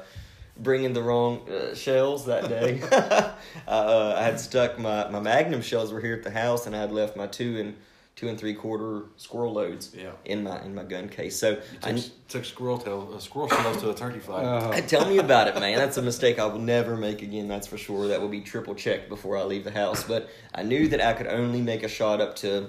bringing 0.58 0.92
the 0.92 1.02
wrong 1.02 1.48
uh, 1.50 1.74
shells 1.76 2.26
that 2.26 2.50
day. 2.50 2.82
uh, 3.68 4.16
I 4.18 4.24
had 4.24 4.38
stuck 4.40 4.78
my 4.80 5.08
my 5.10 5.22
Magnum 5.22 5.62
shells 5.62 5.94
were 5.94 6.02
here 6.02 6.16
at 6.16 6.24
the 6.24 6.32
house, 6.32 6.66
and 6.68 6.76
I 6.76 6.80
had 6.82 6.92
left 6.92 7.16
my 7.16 7.28
two 7.28 7.58
and 7.60 7.78
two 8.16 8.28
and 8.28 8.38
three 8.40 8.54
quarter 8.54 9.06
squirrel 9.18 9.54
loads 9.54 9.92
Yeah. 9.98 10.12
in 10.26 10.44
my 10.44 10.62
in 10.64 10.76
my 10.76 10.84
gun 10.84 11.10
case. 11.10 11.38
So 11.40 11.52
You 11.52 11.58
I, 11.84 11.92
took, 11.94 12.28
took 12.28 12.46
squirrel 12.46 12.78
tail, 12.78 13.12
uh, 13.16 13.20
squirrel 13.20 13.50
shells 13.50 13.82
to 13.82 13.90
a 13.90 13.96
turkey 13.96 14.20
fight. 14.20 14.44
Uh, 14.46 14.82
tell 14.82 15.08
me 15.10 15.18
about 15.18 15.48
it, 15.48 15.56
man. 15.56 15.78
That's 15.78 15.98
a 15.98 16.02
mistake 16.02 16.38
I 16.40 16.46
will 16.46 16.60
never 16.60 16.96
make 16.96 17.22
again. 17.22 17.48
That's 17.48 17.66
for 17.68 17.78
sure. 17.78 18.08
That 18.08 18.22
will 18.22 18.30
be 18.30 18.42
triple 18.42 18.76
checked 18.76 19.10
before 19.10 19.38
I 19.38 19.44
leave 19.44 19.64
the 19.64 19.72
house. 19.72 20.04
But 20.04 20.30
I 20.54 20.64
knew 20.64 20.88
that 20.90 21.02
I 21.02 21.14
could 21.14 21.28
only 21.28 21.62
make 21.62 21.84
a 21.84 21.88
shot 21.88 22.22
up 22.22 22.36
to 22.38 22.68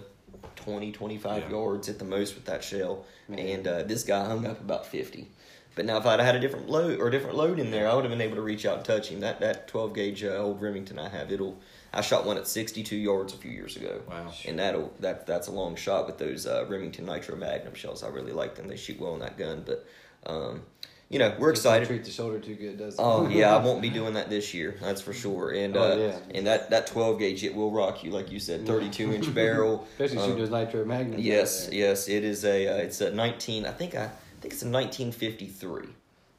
20, 0.57 0.93
25 0.93 1.43
Yeah. 1.43 1.51
yards 1.51 1.89
at 1.91 1.99
the 1.99 2.05
most 2.07 2.35
with 2.35 2.47
that 2.47 2.65
shell. 2.65 3.05
Man. 3.29 3.39
And 3.39 3.67
uh, 3.69 3.83
this 3.83 4.03
guy 4.03 4.25
hung 4.25 4.47
up 4.47 4.61
about 4.61 4.87
50. 4.87 5.29
But 5.75 5.85
now 5.87 5.97
if 5.99 6.07
I'd 6.07 6.21
had 6.21 6.37
a 6.37 6.41
different 6.41 6.71
load 6.71 7.01
or 7.01 7.09
a 7.09 7.11
different 7.11 7.37
load 7.37 7.59
in 7.59 7.71
there, 7.71 7.89
I 7.89 7.95
would 7.95 8.05
have 8.05 8.11
been 8.11 8.21
able 8.21 8.37
to 8.37 8.43
reach 8.43 8.65
out 8.65 8.77
and 8.77 8.85
touch 8.85 9.09
him. 9.09 9.21
That 9.21 9.41
that 9.41 9.67
12 9.69 9.93
gauge 9.93 10.25
uh, 10.25 10.29
old 10.37 10.63
Remington 10.63 10.99
I 10.99 11.09
have, 11.11 11.31
it'll. 11.33 11.59
I 11.95 12.01
shot 12.01 12.27
one 12.27 12.37
at 12.37 12.47
62 12.47 12.97
yards 12.97 13.33
a 13.33 13.37
few 13.37 13.51
years 13.51 13.77
ago. 13.77 14.01
Wow. 14.09 14.33
And 14.47 14.59
that'll 14.59 14.93
that 15.01 15.27
that's 15.27 15.47
a 15.49 15.53
long 15.53 15.77
shot 15.77 16.07
with 16.07 16.19
those 16.19 16.47
uh, 16.47 16.67
Remington 16.69 17.07
Nitro 17.07 17.37
Magnum 17.37 17.75
shells. 17.75 18.03
I 18.03 18.09
really 18.09 18.33
like 18.33 18.55
them. 18.57 18.69
They 18.69 18.77
shoot 18.77 18.99
well 19.01 19.15
in 19.15 19.21
that 19.21 19.39
gun. 19.39 19.63
But 19.65 19.87
um, 20.27 20.63
you 21.11 21.19
know, 21.19 21.35
we're 21.39 21.53
Just 21.53 21.65
don't 21.65 21.75
excited. 21.75 21.87
Treat 21.89 22.05
the 22.05 22.11
shoulder 22.11 22.41
too 22.41 22.55
good, 22.55 22.79
does 22.79 22.95
it? 22.95 23.01
Oh 23.01 23.29
yeah, 23.41 23.55
I 23.55 23.63
won't 23.65 23.81
be 23.83 23.91
doing 23.91 24.15
that 24.15 24.31
this 24.31 24.53
year. 24.55 24.77
That's 24.81 25.01
for 25.01 25.13
sure. 25.13 25.51
And 25.53 25.77
Oh, 25.77 25.93
uh, 25.93 25.97
yeah. 25.97 26.19
and 26.35 26.47
that 26.47 26.71
that 26.71 26.87
12 26.89 27.19
gauge 27.19 27.45
it 27.45 27.55
will 27.55 27.71
rock 27.71 28.03
you, 28.03 28.11
like 28.11 28.33
you 28.33 28.41
said, 28.41 28.67
32 28.67 29.13
inch 29.13 29.35
barrel. 29.41 29.87
Especially 29.93 30.19
Um, 30.19 30.25
shooting 30.25 30.39
those 30.41 30.51
nitro 30.51 30.85
magnums. 30.85 31.23
Yes, 31.23 31.67
there. 31.67 31.75
yes, 31.75 32.09
it 32.09 32.25
is 32.25 32.45
a. 32.45 32.67
Uh, 32.69 32.77
it's 32.79 33.01
a 33.01 33.11
19. 33.11 33.67
I 33.67 33.71
think 33.73 33.95
I, 33.95 34.05
I 34.05 34.11
think 34.41 34.55
it's 34.55 34.63
a 34.63 34.69
1953. 34.71 35.89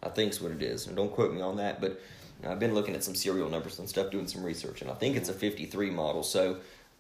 I 0.03 0.09
think 0.09 0.31
is 0.33 0.41
what 0.41 0.51
it 0.51 0.61
is, 0.61 0.87
and 0.87 0.95
don't 0.95 1.11
quote 1.11 1.33
me 1.33 1.41
on 1.41 1.57
that. 1.57 1.79
But 1.79 2.01
I've 2.43 2.59
been 2.59 2.73
looking 2.73 2.95
at 2.95 3.03
some 3.03 3.15
serial 3.15 3.49
numbers 3.49 3.79
and 3.79 3.87
stuff, 3.89 4.11
doing 4.11 4.27
some 4.27 4.43
research, 4.43 4.81
and 4.81 4.91
I 4.91 4.93
think 4.93 5.15
it's 5.15 5.29
a 5.29 5.33
53 5.33 5.89
model. 5.89 6.21
So 6.23 6.57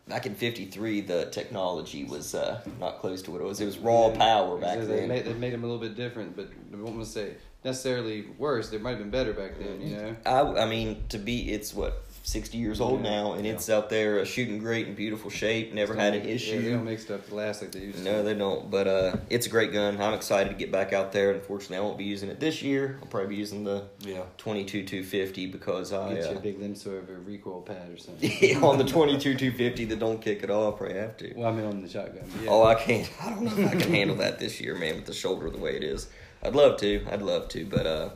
back 0.07 0.25
in 0.25 0.35
53, 0.35 1.01
the 1.01 1.25
technology 1.27 2.03
was 2.03 2.33
uh, 2.35 2.61
not 2.79 2.99
close 2.99 3.21
to 3.23 3.31
what 3.31 3.41
it 3.41 3.43
was. 3.43 3.59
It 3.61 3.65
was 3.65 3.77
raw 3.77 4.09
Yeah. 4.09 4.17
power 4.17 4.57
back 4.57 4.79
they 4.79 4.85
then. 4.85 5.07
Made, 5.09 5.25
they 5.25 5.33
made 5.33 5.53
them 5.53 5.63
a 5.63 5.67
little 5.67 5.81
bit 5.81 5.95
different, 5.95 6.35
but 6.35 6.49
I 6.73 6.77
won't 6.77 7.05
say 7.05 7.35
necessarily 7.63 8.25
worse. 8.37 8.69
They 8.69 8.77
might 8.77 8.91
have 8.91 8.99
been 8.99 9.09
better 9.09 9.33
back 9.33 9.57
then, 9.59 9.81
you 9.81 9.97
know. 9.97 10.15
I, 10.25 10.63
I 10.63 10.69
mean, 10.69 11.03
to 11.09 11.17
be, 11.17 11.51
it's 11.51 11.73
what 11.73 12.03
60 12.25 12.57
years 12.57 12.81
old 12.81 13.03
Yeah. 13.03 13.09
now, 13.11 13.33
and 13.33 13.45
it's 13.45 13.69
out 13.69 13.91
there 13.91 14.19
uh, 14.19 14.25
shooting 14.25 14.57
great 14.57 14.87
in 14.87 14.95
beautiful 14.95 15.29
shape. 15.29 15.71
Never 15.73 15.93
had 15.93 16.15
an 16.15 16.27
Yeah, 16.27 16.33
issue. 16.33 16.59
they 16.59 16.71
don't 16.71 16.83
make 16.83 16.97
stuff 16.99 17.27
to 17.27 17.35
last 17.35 17.61
like 17.61 17.71
they 17.71 17.81
used 17.81 17.99
to. 17.99 18.03
No, 18.03 18.23
they 18.23 18.33
don't. 18.33 18.71
But 18.71 18.87
uh, 18.87 19.15
it's 19.29 19.45
a 19.45 19.49
great 19.49 19.71
gun. 19.71 20.01
I'm 20.01 20.15
excited 20.15 20.49
to 20.49 20.55
get 20.55 20.71
back 20.71 20.91
out 20.91 21.11
there. 21.11 21.31
Unfortunately, 21.31 21.77
I 21.77 21.81
won't 21.81 21.99
be 21.99 22.03
using 22.03 22.29
it 22.29 22.39
this 22.39 22.63
year. 22.63 22.97
I'll 22.99 23.07
probably 23.07 23.29
be 23.29 23.35
using 23.35 23.63
the 23.63 23.83
Yeah. 23.99 24.23
22 24.39 24.83
250 24.85 25.45
because 25.45 25.93
I 25.93 26.15
Get 26.15 26.23
you 26.23 26.29
a 26.31 26.35
uh, 26.37 26.39
big 26.39 26.59
limb 26.59 26.73
sort 26.73 26.97
of 27.03 27.09
a 27.11 27.13
recoil 27.19 27.61
pad 27.61 27.91
or 27.91 27.97
something. 27.97 28.63
on 28.63 28.79
the 28.79 28.83
22 28.95 29.35
250 29.35 29.85
that 29.85 29.99
don't 29.99 30.19
kick 30.19 30.41
it 30.41 30.49
off. 30.49 30.77
Probably 30.77 30.97
have 30.97 31.15
to. 31.17 31.31
Well, 31.35 31.47
I 31.47 31.51
mean 31.51 31.65
on 31.65 31.83
the 31.83 31.87
shotgun. 31.89 32.23
Yeah. 32.41 32.49
Oh, 32.49 32.63
I 32.65 32.73
can't. 32.73 33.07
I 33.21 33.29
don't 33.29 33.43
know 33.43 33.55
if 33.55 33.67
I 33.71 33.75
can 33.79 33.91
handle 33.93 34.15
that 34.17 34.39
this 34.39 34.59
year, 34.59 34.73
man. 34.75 34.95
With 34.95 35.05
the 35.05 35.13
shoulder 35.13 35.47
the 35.51 35.59
way 35.59 35.75
it 35.75 35.83
is, 35.83 36.07
I'd 36.41 36.55
love 36.55 36.77
to. 36.79 37.05
I'd 37.11 37.21
love 37.21 37.49
to, 37.49 37.65
but 37.67 37.85
uh, 37.85 38.09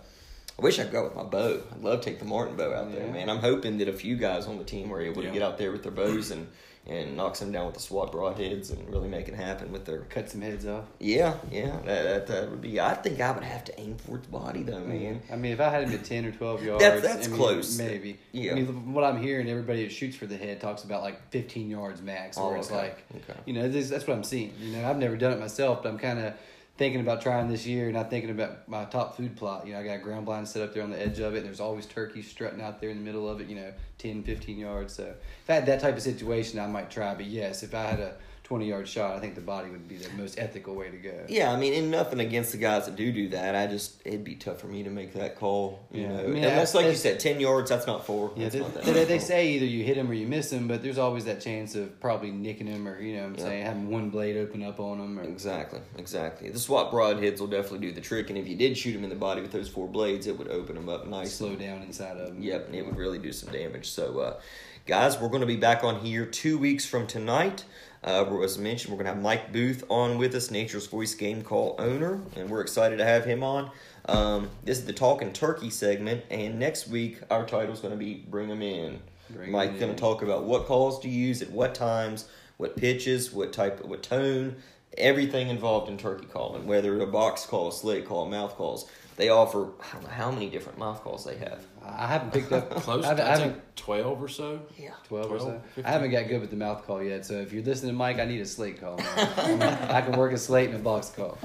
I 0.60 0.62
wish 0.62 0.78
I 0.78 0.84
could 0.84 0.92
go 0.92 1.06
with 1.06 1.16
my 1.16 1.24
bow. 1.24 1.62
I'd 1.72 1.82
love 1.82 2.02
to 2.02 2.06
take 2.10 2.20
the 2.20 2.26
Martin 2.26 2.58
bow 2.58 2.74
out 2.74 2.92
there, 2.92 3.08
man. 3.08 3.30
I'm 3.30 3.40
hoping 3.40 3.78
that 3.78 3.88
a 3.88 3.94
few 3.94 4.18
guys 4.18 4.46
on 4.46 4.58
the 4.58 4.66
team 4.66 4.90
were 4.90 5.00
able 5.02 5.24
Yeah. 5.24 5.30
to 5.30 5.34
get 5.34 5.42
out 5.42 5.58
there 5.58 5.72
with 5.72 5.84
their 5.84 5.92
bows 5.92 6.32
and 6.32 6.48
and 6.88 7.16
knock 7.16 7.36
some 7.36 7.52
down 7.52 7.66
with 7.68 7.76
the 7.76 7.82
SWAT 7.82 8.12
broadheads 8.12 8.72
and 8.72 8.90
really 8.90 9.10
make 9.10 9.28
it 9.28 9.36
happen 9.36 9.72
with 9.72 9.86
their 9.86 10.00
cut 10.10 10.28
some 10.30 10.42
heads 10.42 10.66
off. 10.66 10.86
Yeah, 10.98 11.36
yeah, 11.52 11.78
that, 11.86 12.04
that, 12.04 12.28
that 12.28 12.50
would 12.50 12.62
be. 12.62 12.80
I 12.80 12.96
think 12.96 13.20
I 13.22 13.32
would 13.32 13.44
have 13.44 13.64
to 13.66 13.80
aim 13.80 13.96
for 13.98 14.16
its 14.18 14.26
body 14.26 14.64
though, 14.64 14.80
man. 14.80 15.22
I 15.32 15.36
mean, 15.36 15.52
if 15.52 15.60
I 15.60 15.70
had 15.70 15.84
him 15.84 15.94
at 15.94 16.04
ten 16.04 16.26
or 16.26 16.32
twelve 16.32 16.64
yards, 16.64 16.82
That's- 16.84 17.04
that's 17.04 17.28
I 17.28 17.30
mean, 17.30 17.38
close. 17.40 17.78
Maybe. 17.78 18.18
Yeah. 18.32 18.54
I 18.54 18.56
mean, 18.56 18.94
what 18.94 19.04
I'm 19.04 19.22
hearing, 19.22 19.48
everybody 19.50 19.84
that 19.84 19.92
shoots 19.92 20.16
for 20.16 20.26
the 20.26 20.38
head 20.38 20.62
talks 20.62 20.84
about 20.84 21.04
like 21.04 21.30
15 21.30 21.70
yards 21.70 22.02
max, 22.02 22.38
where 22.38 22.46
Oh, 22.48 22.60
it's 22.60 22.72
like, 22.72 23.04
okay. 23.16 23.40
you 23.46 23.54
know, 23.54 23.70
this, 23.70 23.90
that's 23.90 24.08
what 24.08 24.16
I'm 24.18 24.24
seeing. 24.24 24.54
You 24.60 24.78
know, 24.78 24.90
I've 24.90 24.98
never 24.98 25.16
done 25.16 25.34
it 25.34 25.40
myself, 25.40 25.84
but 25.84 25.90
I'm 25.90 26.00
kind 26.00 26.18
of 26.20 26.34
thinking 26.80 27.02
about 27.02 27.22
trying 27.22 27.50
this 27.50 27.68
year, 27.68 27.92
not 27.92 28.10
thinking 28.10 28.30
about 28.32 28.68
my 28.70 28.86
top 28.86 29.18
food 29.18 29.36
plot. 29.36 29.68
You 29.68 29.74
know, 29.74 29.80
I 29.80 29.84
got 29.84 29.96
a 29.96 30.00
ground 30.00 30.26
blind 30.26 30.48
set 30.48 30.64
up 30.64 30.74
there 30.74 30.82
on 30.82 30.90
the 30.90 31.00
edge 31.00 31.20
of 31.20 31.36
it, 31.36 31.40
and 31.40 31.46
there's 31.46 31.60
always 31.60 31.86
turkeys 31.86 32.30
strutting 32.30 32.62
out 32.62 32.80
there 32.80 32.90
in 32.90 32.98
the 32.98 33.04
middle 33.04 33.30
of 33.30 33.42
it. 33.42 33.48
You 33.48 33.58
know, 33.58 33.74
10, 33.98 34.24
15 34.24 34.58
yards. 34.58 34.94
So 34.94 35.04
if 35.04 35.50
I 35.50 35.56
had 35.56 35.66
that 35.66 35.82
type 35.82 35.98
of 35.98 36.02
situation, 36.02 36.58
I 36.58 36.68
might 36.68 36.90
try. 36.90 37.14
But 37.14 37.26
yes, 37.26 37.64
if 37.64 37.76
I 37.76 37.84
had 37.84 38.00
a 38.00 38.16
20 38.50 38.68
yard 38.68 38.88
shot, 38.88 39.16
I 39.16 39.20
think 39.20 39.36
the 39.36 39.42
body 39.42 39.70
would 39.70 39.88
be 39.88 39.98
the 39.98 40.10
most 40.18 40.40
ethical 40.40 40.74
way 40.74 40.90
to 40.90 40.98
go. 40.98 41.14
Yeah, 41.30 41.52
I 41.52 41.56
mean, 41.56 41.72
and 41.76 41.92
nothing 41.92 42.20
against 42.20 42.52
the 42.52 42.58
guys 42.58 42.88
that 42.88 42.96
do 42.96 43.12
do 43.12 43.30
that. 43.30 43.56
I 43.56 43.68
just 43.68 44.02
it'd 44.06 44.24
be 44.24 44.34
tough 44.34 44.60
for 44.60 44.66
me 44.66 44.82
to 44.82 44.90
make 44.90 45.14
that 45.14 45.36
call. 45.36 45.80
You 45.92 46.02
Yeah. 46.02 46.08
know, 46.08 46.24
I 46.24 46.28
mean, 46.28 46.44
unless 46.44 46.74
like 46.74 46.88
you 46.88 46.96
said, 46.96 47.20
ten 47.20 47.40
yards. 47.40 47.70
That's 47.70 47.86
not 47.86 48.08
four. 48.08 48.32
Yeah, 48.36 48.50
they, 48.50 48.60
not 48.62 48.74
that 48.74 48.86
they, 48.86 49.06
they 49.06 49.20
say 49.20 49.50
either 49.50 49.68
you 49.68 49.84
hit 49.84 49.98
him 49.98 50.10
or 50.10 50.16
you 50.16 50.26
miss 50.26 50.52
him, 50.52 50.68
but 50.68 50.82
there's 50.82 50.98
always 50.98 51.26
that 51.26 51.42
chance 51.42 51.76
of 51.76 52.00
probably 52.02 52.32
nicking 52.32 52.66
him 52.66 52.88
or, 52.88 53.00
you 53.00 53.18
know 53.18 53.22
what 53.22 53.28
I'm 53.28 53.36
Yeah. 53.36 53.44
saying, 53.44 53.66
having 53.68 53.90
one 53.92 54.10
blade 54.10 54.36
open 54.36 54.64
up 54.64 54.80
on 54.80 55.00
him. 55.00 55.20
Or, 55.20 55.24
Exactly, 55.26 55.82
exactly. 56.00 56.50
The 56.50 56.58
SWAT 56.58 56.92
broadheads 56.92 57.40
will 57.40 57.46
definitely 57.46 57.86
do 57.88 57.92
the 57.94 58.02
trick, 58.02 58.30
and 58.32 58.38
if 58.40 58.48
you 58.48 58.56
did 58.56 58.76
shoot 58.76 58.96
him 58.96 59.04
in 59.04 59.12
the 59.12 59.16
body 59.16 59.42
with 59.44 59.52
those 59.52 59.70
four 59.70 59.88
blades, 59.88 60.26
it 60.26 60.36
would 60.40 60.48
open 60.48 60.76
him 60.76 60.90
up 60.90 61.06
nice. 61.06 61.36
slow 61.36 61.56
down 61.56 61.84
inside 61.84 62.18
of 62.18 62.30
him. 62.30 62.42
Yep, 62.42 62.66
and 62.66 62.76
it 62.76 62.84
would 62.88 62.98
really 62.98 63.20
do 63.20 63.32
some 63.32 63.54
damage. 63.54 63.92
So, 63.92 64.18
uh, 64.20 64.40
guys, 64.88 65.20
we're 65.20 65.28
going 65.30 65.42
to 65.42 65.46
be 65.48 65.56
back 65.56 65.84
on 65.84 66.00
here 66.00 66.26
two 66.26 66.58
weeks 66.58 66.88
from 66.88 67.06
tonight. 67.06 67.64
Uh, 68.04 68.42
as 68.42 68.58
I 68.58 68.62
mentioned, 68.62 68.92
we're 68.92 69.04
going 69.04 69.08
to 69.08 69.14
have 69.14 69.22
Mike 69.22 69.52
Booth 69.52 69.84
on 69.90 70.18
with 70.18 70.34
us, 70.34 70.52
Nature's 70.52 70.88
Voice 70.88 71.14
Game 71.14 71.42
Call 71.42 71.76
owner, 71.78 72.22
and 72.38 72.50
we're 72.50 72.62
excited 72.62 72.98
to 72.98 73.06
have 73.06 73.26
him 73.26 73.44
on. 73.44 73.72
Um, 74.06 74.50
this 74.64 74.80
is 74.80 74.86
the 74.86 74.94
Talking 74.94 75.34
Turkey 75.34 75.70
segment, 75.70 76.24
and 76.30 76.58
next 76.60 76.88
week 76.88 77.20
our 77.30 77.46
title 77.46 77.74
is 77.74 77.82
going 77.82 77.94
to 77.94 77.98
be 77.98 78.26
Bring 78.30 78.50
'em 78.50 78.62
In. 78.62 79.00
Bring 79.30 79.52
Mike's 79.52 79.80
going 79.80 79.94
to 79.94 80.00
talk 80.00 80.22
about 80.22 80.46
what 80.46 80.66
calls 80.66 81.00
to 81.02 81.10
use 81.10 81.42
at 81.42 81.52
what 81.52 81.76
times, 81.76 82.30
what 82.56 82.78
pitches, 82.78 83.34
what 83.34 83.52
type, 83.52 83.84
what 83.84 84.02
tone, 84.02 84.56
everything 84.98 85.50
involved 85.50 85.90
in 85.90 85.98
turkey 85.98 86.26
calling, 86.26 86.66
whether 86.66 86.96
it's 86.96 87.04
a 87.04 87.08
box 87.08 87.46
call, 87.46 87.68
a 87.68 87.72
slate 87.72 88.06
call, 88.06 88.26
mouth 88.26 88.56
calls. 88.56 88.90
They 89.20 89.28
offer 89.28 89.68
I 89.82 89.94
don't 89.94 90.04
know 90.04 90.10
how 90.12 90.32
many 90.32 90.50
different 90.50 90.80
mouth 90.80 91.04
calls 91.04 91.26
they 91.26 91.36
have. 91.40 91.62
I 91.86 92.08
haven't 92.08 92.32
picked 92.32 92.54
up 92.54 92.70
Close. 92.76 93.04
I 93.04 93.10
haven't, 93.10 93.26
I 93.26 93.28
I 93.28 93.32
haven't 93.32 93.52
think 93.52 93.76
twelve 93.76 94.24
or 94.24 94.30
so. 94.30 94.62
Yeah. 94.78 94.92
12 95.10 95.32
or 95.32 95.40
so. 95.40 95.62
15. 95.76 95.86
I 95.86 95.90
haven't 95.92 96.12
got 96.12 96.30
good 96.30 96.40
with 96.40 96.52
the 96.52 96.56
mouth 96.56 96.86
call 96.88 97.04
yet, 97.04 97.26
so 97.26 97.34
if 97.34 97.52
you're 97.52 97.62
listening 97.62 97.92
to 97.92 97.98
Mike, 97.98 98.18
I 98.18 98.24
need 98.24 98.40
a 98.40 98.46
slate 98.46 98.80
call. 98.80 98.98
I 99.18 100.02
can 100.06 100.18
work 100.18 100.32
a 100.32 100.38
slate 100.38 100.70
and 100.70 100.80
a 100.80 100.82
box 100.82 101.10
call. 101.10 101.38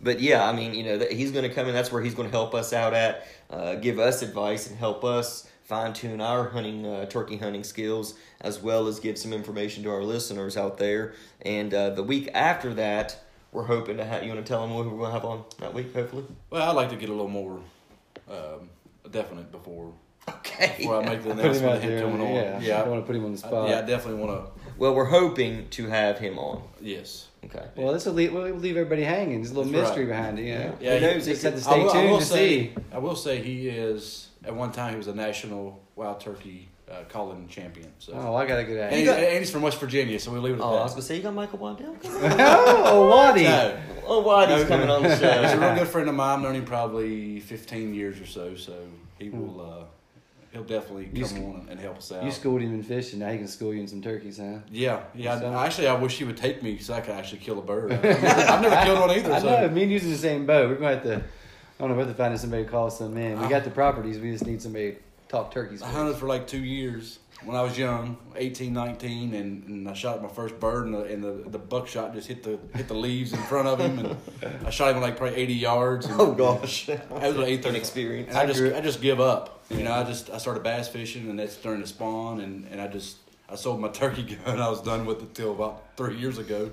But 0.00 0.18
yeah, 0.18 0.44
I 0.44 0.52
mean, 0.52 0.74
you 0.74 0.82
know, 0.82 1.06
he's 1.08 1.30
going 1.30 1.48
to 1.48 1.54
come 1.54 1.68
in. 1.68 1.72
That's 1.72 1.92
where 1.92 2.02
he's 2.02 2.16
going 2.16 2.28
to 2.28 2.36
help 2.36 2.52
us 2.52 2.72
out 2.72 2.94
at, 2.94 3.28
uh, 3.48 3.76
give 3.76 4.00
us 4.00 4.22
advice 4.22 4.68
and 4.68 4.76
help 4.76 5.04
us 5.04 5.48
fine 5.62 5.92
tune 5.92 6.20
our 6.20 6.48
hunting, 6.48 6.84
uh, 6.84 7.06
turkey 7.06 7.36
hunting 7.36 7.62
skills, 7.62 8.14
as 8.40 8.60
well 8.60 8.88
as 8.88 8.98
give 8.98 9.16
some 9.16 9.32
information 9.32 9.84
to 9.84 9.90
our 9.90 10.02
listeners 10.02 10.56
out 10.56 10.78
there. 10.78 11.14
And 11.42 11.72
uh, 11.72 11.90
the 11.90 12.02
week 12.02 12.28
after 12.34 12.74
that, 12.74 13.22
we're 13.52 13.64
hoping 13.64 13.96
to 13.96 14.04
have. 14.04 14.22
You 14.22 14.30
want 14.32 14.44
to 14.44 14.48
tell 14.48 14.62
them 14.62 14.74
what 14.74 14.84
we're 14.84 14.90
going 14.92 15.06
to 15.06 15.12
have 15.12 15.24
on 15.24 15.44
that 15.58 15.74
week, 15.74 15.92
hopefully. 15.94 16.24
Well, 16.50 16.68
I'd 16.68 16.76
like 16.76 16.90
to 16.90 16.96
get 16.96 17.08
a 17.08 17.12
little 17.12 17.28
more 17.28 17.60
um, 18.30 18.68
definite 19.10 19.50
before 19.50 19.92
Okay. 20.28 20.74
before 20.78 21.02
I 21.02 21.04
make 21.08 21.22
the 21.22 21.30
Put 21.34 21.38
him 21.38 21.40
announcement 21.40 21.72
out 21.72 21.76
of 21.78 21.82
him 21.82 22.00
coming 22.00 22.20
on. 22.26 22.34
Yeah, 22.34 22.58
I 22.60 22.62
yeah, 22.62 22.78
don't 22.82 22.90
want 22.90 23.02
to 23.02 23.06
put 23.06 23.16
him 23.16 23.24
on 23.24 23.32
the 23.34 23.38
I- 23.44 23.48
spot. 23.48 23.68
yeah, 23.68 23.78
I 23.78 23.82
definitely 23.82 24.22
want 24.24 24.44
to. 24.44 24.70
Well, 24.78 24.94
we're 24.94 25.04
hoping 25.06 25.68
to 25.70 25.86
have 25.88 26.18
him 26.18 26.38
on. 26.38 26.62
Yes. 26.80 27.28
Okay. 27.44 27.64
Well, 27.74 27.92
this 27.92 28.04
will 28.06 28.12
leave, 28.12 28.32
we'll 28.32 28.54
leave 28.54 28.76
everybody 28.76 29.02
hanging. 29.02 29.36
There's 29.40 29.50
a 29.50 29.54
little 29.54 29.72
That's 29.72 29.88
mystery 29.88 30.04
right. 30.04 30.16
behind 30.16 30.38
it, 30.38 30.42
you 30.44 30.54
know? 30.54 30.76
Yeah, 30.80 30.98
he- 30.98 31.04
Who 31.06 31.12
knows? 31.14 31.26
Just 31.26 31.42
have 31.42 31.54
to 31.56 31.60
could- 31.60 31.68
I 31.68 31.72
stay 31.72 31.82
will, 31.84 31.90
I 31.92 32.10
will 32.12 32.18
to 32.18 32.24
say, 32.24 32.48
see. 32.66 32.74
I 32.92 32.98
will 32.98 33.16
say 33.16 33.42
he 33.42 33.68
is. 33.68 34.28
At 34.44 34.54
one 34.54 34.72
time, 34.72 34.92
he 34.92 34.96
was 34.98 35.06
a 35.08 35.14
national 35.14 35.80
wild 35.96 36.20
turkey 36.20 36.68
uh, 36.90 37.04
calling 37.08 37.46
champion. 37.48 37.88
So. 37.98 38.12
Oh, 38.14 38.34
I 38.34 38.46
got 38.46 38.58
a 38.58 38.64
good 38.64 38.76
and, 38.78 38.86
idea. 38.86 38.98
he- 38.98 39.04
got- 39.04 39.18
and 39.18 39.38
he's 39.38 39.50
from 39.50 39.62
West 39.62 39.78
Virginia, 39.78 40.18
so 40.18 40.32
we 40.32 40.38
leave 40.40 40.54
it 40.54 40.58
at 40.58 40.64
Oh, 40.64 40.76
I 40.76 40.82
was 40.82 40.92
going 40.92 41.02
to 41.02 41.06
say, 41.06 41.16
you 41.16 41.22
got 41.22 41.34
Michael 41.34 41.58
Waddell? 41.58 41.96
oh, 42.04 43.08
Waddy. 43.10 43.44
No. 43.44 43.78
Oh, 44.06 44.20
Waddy's 44.22 44.62
No, 44.62 44.68
coming 44.68 44.90
on 44.90 45.02
the 45.02 45.08
He's 45.14 45.20
a 45.52 45.58
real 45.60 45.74
good 45.74 45.88
friend 45.88 46.08
of 46.08 46.14
mine. 46.14 46.38
I've 46.38 46.42
known 46.42 46.54
him 46.56 46.64
probably 46.64 47.40
15 47.40 47.94
years 47.94 48.20
or 48.20 48.26
so. 48.26 48.56
So 48.56 48.74
he 49.18 49.28
will. 49.30 49.60
Uh, 49.60 49.84
he'll 50.52 50.64
definitely 50.64 51.08
You 51.12 51.24
come 51.24 51.36
sc- 51.36 51.36
on 51.36 51.66
and 51.70 51.78
help 51.78 51.98
us 51.98 52.10
out. 52.10 52.24
You 52.24 52.30
schooled 52.32 52.60
him 52.60 52.74
in 52.74 52.82
fishing. 52.82 53.20
Now 53.20 53.30
he 53.30 53.38
can 53.38 53.46
school 53.46 53.72
you 53.72 53.80
in 53.80 53.86
some 53.88 54.02
turkeys, 54.02 54.38
huh? 54.38 54.58
yeah, 54.72 55.02
yeah. 55.14 55.38
So- 55.38 55.46
I, 55.52 55.66
actually, 55.66 55.86
I 55.88 55.94
wish 55.94 56.18
he 56.18 56.24
would 56.24 56.36
take 56.36 56.60
me 56.62 56.78
so 56.78 56.94
I 56.94 57.00
could 57.02 57.14
actually 57.14 57.38
kill 57.38 57.58
a 57.60 57.62
bird. 57.62 57.92
I've 57.92 58.02
never, 58.02 58.26
I've 58.26 58.62
never 58.62 58.84
killed 58.84 59.00
one 59.00 59.10
either. 59.12 59.32
I 59.32 59.38
so. 59.40 59.46
know. 59.60 59.68
Me 59.68 59.82
and 59.84 59.92
using 59.92 60.10
the 60.10 60.18
same 60.18 60.46
bow. 60.46 60.66
We're 60.68 60.74
going 60.76 61.00
to 61.00 61.08
have 61.10 61.20
to. 61.20 61.26
I 61.78 61.82
don't 61.84 61.90
know 61.92 61.96
what 61.96 62.08
to 62.08 62.14
find 62.14 62.38
somebody 62.38 62.64
to 62.64 62.68
call 62.70 62.90
some 62.90 63.16
in. 63.16 63.40
We 63.40 63.48
got 63.48 63.64
the 63.64 63.70
properties. 63.70 64.18
We 64.18 64.32
just 64.32 64.44
need 64.44 64.60
somebody 64.60 64.92
to 64.92 64.96
talk 65.30 65.52
turkeys. 65.52 65.80
I 65.82 65.88
hunted 65.88 66.16
for 66.16 66.26
like 66.26 66.46
two 66.46 66.62
years 66.62 67.18
when 67.44 67.56
I 67.56 67.62
was 67.62 67.78
young, 67.78 68.18
18, 68.36 68.72
19, 68.74 69.32
and, 69.34 69.64
and 69.66 69.88
I 69.88 69.94
shot 69.94 70.20
my 70.22 70.28
first 70.28 70.60
bird, 70.60 70.84
and 70.86 70.94
the, 70.94 71.04
and 71.04 71.24
the, 71.24 71.48
the 71.48 71.58
buckshot 71.58 72.12
just 72.12 72.28
hit 72.28 72.42
the 72.42 72.58
hit 72.76 72.86
the 72.88 72.94
leaves 72.94 73.32
in 73.32 73.38
front 73.44 73.66
of 73.68 73.78
him, 73.80 73.98
and 73.98 74.16
I 74.66 74.70
shot 74.70 74.94
him 74.94 75.00
like 75.00 75.16
probably 75.16 75.36
80 75.38 75.54
yards. 75.54 76.06
And, 76.06 76.20
Oh, 76.20 76.32
gosh. 76.32 76.86
That 76.86 77.10
was 77.10 77.36
an 77.36 77.44
eighth 77.44 77.64
experience. 77.66 78.28
And 78.28 78.36
I 78.38 78.42
I 78.42 78.46
just 78.46 78.58
grew- 78.58 78.74
I 78.74 78.80
just 78.82 79.00
give 79.00 79.20
up. 79.20 79.64
You 79.70 79.84
know, 79.84 79.92
I 79.92 80.02
just 80.04 80.28
I 80.30 80.38
started 80.38 80.62
bass 80.64 80.88
fishing, 80.88 81.30
and 81.30 81.38
that's 81.38 81.56
during 81.56 81.80
the 81.80 81.86
spawn, 81.86 82.40
and, 82.40 82.66
and 82.70 82.80
I 82.80 82.88
just 82.88 83.16
I 83.48 83.54
sold 83.54 83.80
my 83.80 83.88
turkey 84.02 84.24
gun. 84.44 84.60
I 84.60 84.68
was 84.68 84.82
done 84.82 85.06
with 85.06 85.22
it 85.22 85.32
till 85.34 85.52
about 85.52 85.96
three 85.96 86.16
years 86.18 86.36
ago, 86.38 86.70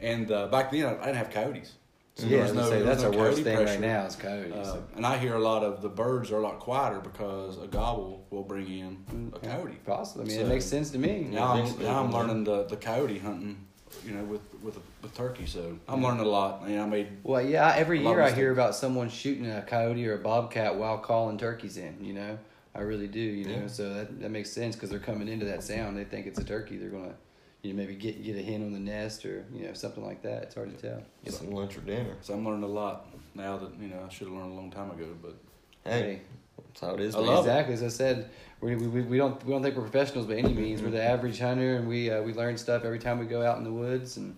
and 0.00 0.32
uh, 0.32 0.48
back 0.48 0.72
then 0.72 0.86
I, 0.86 0.94
I 1.00 1.04
didn't 1.06 1.16
have 1.16 1.30
coyotes. 1.30 1.74
So 2.14 2.26
yeah, 2.26 2.38
I 2.38 2.42
was 2.42 2.52
was 2.52 2.56
no- 2.64 2.70
say, 2.70 2.82
that's 2.82 3.02
no 3.02 3.08
our 3.10 3.16
worst 3.16 3.42
thing 3.42 3.56
pressure. 3.56 3.70
right 3.72 3.80
now 3.80 4.04
is 4.04 4.16
coyotes. 4.16 4.68
Uh, 4.68 4.80
and 4.96 5.06
I 5.06 5.16
hear 5.16 5.34
a 5.34 5.38
lot 5.40 5.64
of 5.64 5.80
the 5.80 5.88
birds 5.88 6.30
are 6.30 6.36
a 6.36 6.42
lot 6.42 6.60
quieter 6.60 7.00
because 7.00 7.56
a 7.62 7.66
gobble 7.66 8.26
will 8.30 8.42
bring 8.42 8.68
in 8.68 9.32
a 9.34 9.38
coyote. 9.38 9.78
Possibly. 9.86 10.24
I 10.24 10.28
mean, 10.28 10.36
So- 10.38 10.44
it 10.44 10.48
makes 10.48 10.64
sense 10.66 10.90
to 10.90 10.98
me. 10.98 11.26
Now 11.30 11.54
I'm, 11.54 11.82
now 11.82 12.02
I'm 12.04 12.12
learning 12.12 12.44
the, 12.44 12.64
the 12.64 12.76
coyote 12.76 13.18
hunting, 13.18 13.64
you 14.04 14.12
know, 14.12 14.24
with 14.24 14.42
with 14.62 14.78
with 15.00 15.14
turkey. 15.14 15.46
So 15.46 15.78
I'm 15.88 16.02
learning 16.02 16.20
a 16.20 16.28
lot. 16.28 16.62
And 16.66 16.78
I 16.80 16.86
made 16.86 17.08
Well, 17.22 17.40
yeah. 17.40 17.66
I- 17.68 17.76
Every 17.78 18.00
year 18.02 18.20
I 18.20 18.30
hear 18.30 18.52
about 18.52 18.74
someone 18.74 19.08
shooting 19.08 19.46
a 19.50 19.62
coyote 19.62 20.06
or 20.06 20.14
a 20.14 20.18
bobcat 20.18 20.76
while 20.76 20.98
calling 20.98 21.38
turkeys 21.38 21.78
in. 21.78 21.96
You 22.04 22.12
know, 22.12 22.38
I 22.74 22.80
really 22.82 23.08
do. 23.08 23.20
You 23.20 23.46
know, 23.46 23.52
Yeah. 23.62 23.66
so 23.68 23.94
that 23.94 24.20
that 24.20 24.30
makes 24.30 24.50
sense 24.50 24.76
because 24.76 24.90
they're 24.90 24.98
coming 24.98 25.28
into 25.28 25.46
that 25.46 25.62
sound. 25.64 25.96
They 25.96 26.04
think 26.04 26.26
it's 26.26 26.38
a 26.38 26.44
turkey. 26.44 26.76
They're 26.76 26.90
gonna, 26.90 27.14
you 27.62 27.72
know, 27.72 27.76
maybe 27.78 27.94
get 27.94 28.22
get 28.24 28.36
a 28.36 28.42
hen 28.42 28.62
on 28.62 28.72
the 28.72 28.78
nest 28.78 29.24
or 29.24 29.44
you 29.54 29.66
know 29.66 29.72
something 29.74 30.04
like 30.04 30.22
that. 30.22 30.42
It's 30.44 30.54
hard 30.54 30.76
to 30.76 30.82
tell. 30.88 31.02
Get 31.24 31.34
some 31.34 31.50
lunch 31.50 31.76
or 31.76 31.80
dinner. 31.82 32.16
so 32.20 32.34
I'm 32.34 32.44
learning 32.44 32.64
a 32.64 32.66
lot. 32.68 33.06
now 33.34 33.56
that 33.58 33.70
you 33.80 33.88
know 33.88 34.04
I 34.06 34.12
should 34.12 34.26
have 34.28 34.36
learned 34.36 34.52
a 34.52 34.54
long 34.54 34.70
time 34.70 34.90
ago. 34.90 35.06
But 35.22 35.36
Hey, 35.84 36.20
that's 36.68 36.80
how 36.80 36.94
it 36.94 37.00
is. 37.00 37.14
I 37.14 37.18
man. 37.18 37.26
love 37.28 37.46
it. 37.46 37.48
exactly 37.48 37.74
as 37.74 37.82
I 37.82 37.88
said. 37.88 38.30
We, 38.60 38.76
we, 38.76 39.02
we 39.02 39.16
don't 39.16 39.44
we 39.44 39.52
don't 39.52 39.62
think 39.62 39.74
we're 39.76 39.82
professionals 39.82 40.26
by 40.26 40.34
any 40.36 40.52
means. 40.52 40.82
We're 40.82 40.90
the 40.90 41.02
average 41.02 41.38
hunter, 41.40 41.76
and 41.76 41.88
we 41.88 42.10
uh, 42.10 42.22
we 42.22 42.32
learn 42.32 42.56
stuff 42.56 42.84
every 42.84 43.00
time 43.00 43.18
we 43.18 43.26
go 43.26 43.42
out 43.42 43.58
in 43.58 43.64
the 43.64 43.72
woods, 43.72 44.16
and 44.16 44.36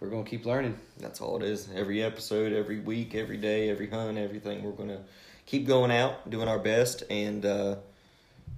we're 0.00 0.10
gonna 0.10 0.24
keep 0.24 0.44
learning. 0.46 0.76
That's 0.98 1.20
all 1.20 1.36
it 1.36 1.44
is. 1.44 1.68
Every 1.74 2.02
episode, 2.02 2.52
every 2.52 2.80
week, 2.80 3.14
every 3.14 3.36
day, 3.36 3.70
every 3.70 3.88
hunt, 3.88 4.18
everything. 4.18 4.64
We're 4.64 4.72
gonna 4.72 5.02
keep 5.46 5.66
going 5.66 5.92
out, 5.92 6.28
doing 6.28 6.48
our 6.48 6.58
best, 6.58 7.04
and 7.08 7.46
uh, 7.46 7.76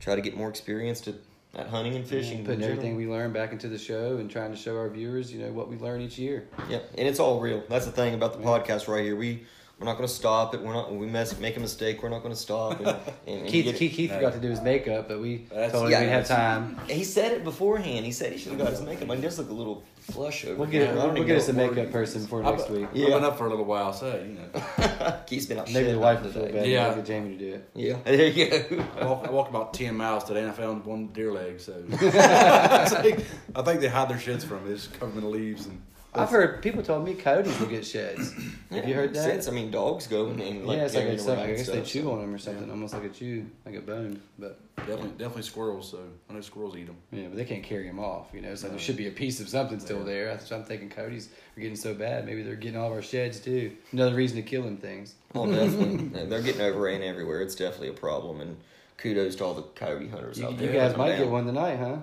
try 0.00 0.14
to 0.14 0.22
get 0.22 0.34
more 0.36 0.48
experience 0.48 1.02
to 1.02 1.14
at 1.54 1.66
hunting 1.68 1.96
and 1.96 2.06
fishing. 2.06 2.38
in 2.40 2.44
putting 2.44 2.62
everything 2.62 2.96
we 2.96 3.06
learn 3.06 3.32
back 3.32 3.52
into 3.52 3.68
the 3.68 3.78
show, 3.78 4.16
and 4.18 4.30
trying 4.30 4.50
to 4.50 4.56
show 4.56 4.76
our 4.76 4.88
viewers, 4.88 5.32
you 5.32 5.40
know, 5.40 5.50
what 5.52 5.68
we 5.68 5.76
learn 5.76 6.00
each 6.00 6.18
year. 6.18 6.46
Yeah, 6.68 6.80
and 6.96 7.08
it's 7.08 7.20
all 7.20 7.40
real. 7.40 7.62
That's 7.68 7.86
the 7.86 7.92
thing 7.92 8.14
about 8.14 8.34
the 8.34 8.40
Yeah. 8.40 8.46
podcast 8.46 8.88
right 8.88 9.04
here. 9.04 9.16
We 9.16 9.44
we're 9.78 9.86
not 9.86 9.96
going 9.96 10.08
to 10.08 10.12
stop 10.14 10.54
it. 10.54 10.60
We're 10.60 10.72
not. 10.72 10.92
We 10.92 11.06
mess 11.06 11.38
make 11.38 11.56
a 11.56 11.60
mistake. 11.60 12.02
We're 12.02 12.08
not 12.08 12.22
going 12.22 12.34
to 12.34 12.40
stop. 12.40 12.78
And, 12.80 12.88
and, 13.26 13.40
and 13.42 13.48
Keith, 13.48 13.64
get- 13.66 13.76
Keith, 13.76 13.92
Keith 13.92 14.12
forgot 14.12 14.32
to 14.32 14.40
do 14.40 14.48
his 14.48 14.60
makeup, 14.60 15.06
but 15.08 15.20
we 15.20 15.46
That's- 15.50 15.70
told 15.70 15.84
him 15.86 15.92
yeah, 15.92 16.00
we'd 16.00 16.08
have 16.08 16.26
time. 16.26 16.80
He 16.88 17.04
said 17.04 17.32
it 17.32 17.44
beforehand. 17.44 18.04
He 18.04 18.10
said 18.10 18.32
he 18.32 18.38
should 18.38 18.52
have 18.52 18.60
got 18.60 18.70
his 18.70 18.80
makeup. 18.82 19.08
I 19.08 19.12
mean, 19.14 19.22
just 19.22 19.38
look 19.38 19.50
a 19.50 19.52
little 19.52 19.84
flush 20.00 20.44
over. 20.46 20.56
We'll 20.56 20.68
get 20.68 20.92
we'll, 20.94 21.12
we'll 21.12 21.22
get 21.24 21.28
know 21.34 21.36
us 21.36 21.48
a 21.48 21.52
makeup 21.52 21.76
to 21.86 21.92
person 21.92 22.22
use. 22.22 22.28
for 22.30 22.42
I've, 22.42 22.56
next 22.58 22.70
week. 22.70 22.88
Yeah. 22.92 23.06
I've 23.06 23.12
been 23.12 23.24
up 23.24 23.38
for 23.38 23.46
a 23.46 23.50
little 23.50 23.64
while, 23.66 23.92
so 23.92 24.16
you 24.16 24.38
know. 24.40 25.20
Keith's 25.26 25.46
been 25.46 25.58
up. 25.58 25.66
Maybe 25.68 25.84
shit 25.86 25.92
the 25.94 25.98
wife 26.00 26.22
will 26.22 26.32
today. 26.32 26.46
feel 26.46 26.54
bad. 26.54 26.66
Yeah. 26.66 26.88
Yeah, 26.88 26.94
get 26.96 27.06
Jamie 27.06 27.36
to 27.36 27.38
do 27.38 27.54
it. 27.54 27.70
Yeah, 27.74 27.96
there 28.04 28.26
you 28.26 28.50
go. 28.50 28.84
I 29.00 29.04
walked, 29.06 29.28
I 29.28 29.30
walked 29.30 29.50
about 29.50 29.74
ten 29.74 29.96
miles 29.96 30.24
today 30.24 30.40
and 30.40 30.50
I 30.50 30.54
found 30.54 30.84
one 30.86 31.06
deer 31.08 31.32
leg. 31.32 31.60
So 31.60 31.74
I 31.92 32.84
think 33.02 33.24
I 33.54 33.62
think 33.62 33.80
they 33.80 33.88
hide 33.88 34.08
their 34.08 34.16
shits 34.18 34.44
from 34.44 34.58
it. 34.58 34.68
They 34.70 34.74
just 34.74 34.98
cover 34.98 35.12
them 35.12 35.24
in 35.24 35.30
leaves 35.30 35.66
and. 35.66 35.80
I've 36.14 36.30
heard 36.30 36.62
people 36.62 36.82
told 36.82 37.04
me 37.04 37.14
coyotes 37.14 37.58
will 37.60 37.66
get 37.68 37.86
sheds. 37.86 38.32
Have 38.70 38.88
you 38.88 38.94
heard 38.94 39.14
that? 39.14 39.22
Since 39.24 39.46
I 39.48 39.50
mean, 39.52 39.70
dogs 39.70 40.06
go 40.06 40.28
and, 40.28 40.40
and 40.40 40.66
like 40.66 40.78
yeah, 40.78 40.84
it's 40.84 40.94
like 40.94 41.04
it's 41.04 41.26
like, 41.26 41.38
I 41.38 41.46
guess 41.52 41.66
they 41.68 41.82
chew 41.82 42.02
so. 42.04 42.12
on 42.12 42.20
them 42.20 42.34
or 42.34 42.38
something, 42.38 42.68
almost 42.70 42.94
like 42.94 43.04
a 43.04 43.08
chew, 43.10 43.46
like 43.66 43.74
a 43.76 43.80
bone. 43.80 44.20
But 44.38 44.58
Definitely, 44.78 45.10
definitely 45.10 45.42
squirrels. 45.42 45.90
So 45.90 45.98
I 46.30 46.32
know 46.32 46.40
squirrels 46.40 46.76
eat 46.76 46.86
them. 46.86 46.96
yeah, 47.12 47.26
but 47.28 47.36
they 47.36 47.44
can't 47.44 47.62
carry 47.62 47.86
them 47.86 47.98
off. 47.98 48.28
You 48.32 48.40
know, 48.40 48.54
so 48.54 48.68
there 48.68 48.78
should 48.78 48.96
be 48.96 49.06
a 49.08 49.10
piece 49.12 49.38
of 49.40 49.48
something 49.48 49.78
still 49.80 49.98
Yeah. 49.98 50.04
there. 50.04 50.24
That's 50.28 50.50
what 50.50 50.58
I'm 50.58 50.64
thinking. 50.64 50.88
Coyotes 50.88 51.28
are 51.56 51.60
getting 51.60 51.76
so 51.76 51.94
bad. 51.94 52.24
Maybe 52.24 52.42
they're 52.42 52.54
getting 52.56 52.78
all 52.80 52.86
of 52.86 52.92
our 52.94 53.02
sheds 53.02 53.38
too. 53.40 53.72
Another 53.92 54.14
reason 54.14 54.36
to 54.36 54.42
kill 54.42 54.62
them 54.62 54.76
things. 54.78 55.14
Oh, 55.34 55.46
definitely. 55.50 56.08
They're 56.26 56.40
getting 56.42 56.62
overran 56.62 57.02
everywhere. 57.02 57.42
It's 57.42 57.54
definitely 57.54 57.88
a 57.88 57.92
problem. 57.92 58.40
And 58.40 58.56
kudos 58.96 59.36
to 59.36 59.44
all 59.44 59.54
the 59.54 59.62
coyote 59.62 60.08
hunters 60.08 60.38
You, 60.38 60.46
out 60.46 60.56
there. 60.58 60.72
you 60.72 60.78
guys 60.78 60.96
might 60.96 61.16
get 61.18 61.28
one 61.28 61.44
tonight, 61.44 61.76
huh? 61.76 61.96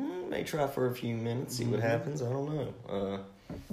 Mm, 0.00 0.28
may 0.28 0.42
try 0.42 0.66
for 0.66 0.88
a 0.88 0.94
few 0.94 1.14
minutes, 1.14 1.56
see 1.56 1.64
what 1.66 1.78
Mm-hmm. 1.80 1.88
happens. 1.88 2.20
I 2.22 2.30
don't 2.30 2.52
know. 2.52 2.74
Uh, 2.88 3.18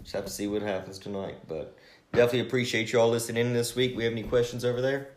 just 0.01 0.13
have 0.13 0.25
to 0.25 0.31
see 0.31 0.47
what 0.47 0.61
happens 0.61 0.99
tonight. 0.99 1.35
But 1.47 1.75
definitely 2.13 2.41
appreciate 2.41 2.91
you 2.91 2.99
all 2.99 3.09
listening 3.09 3.45
in 3.47 3.53
this 3.53 3.75
week. 3.75 3.95
We 3.95 4.03
have 4.03 4.13
any 4.13 4.23
questions 4.23 4.65
over 4.65 4.81
there? 4.81 5.09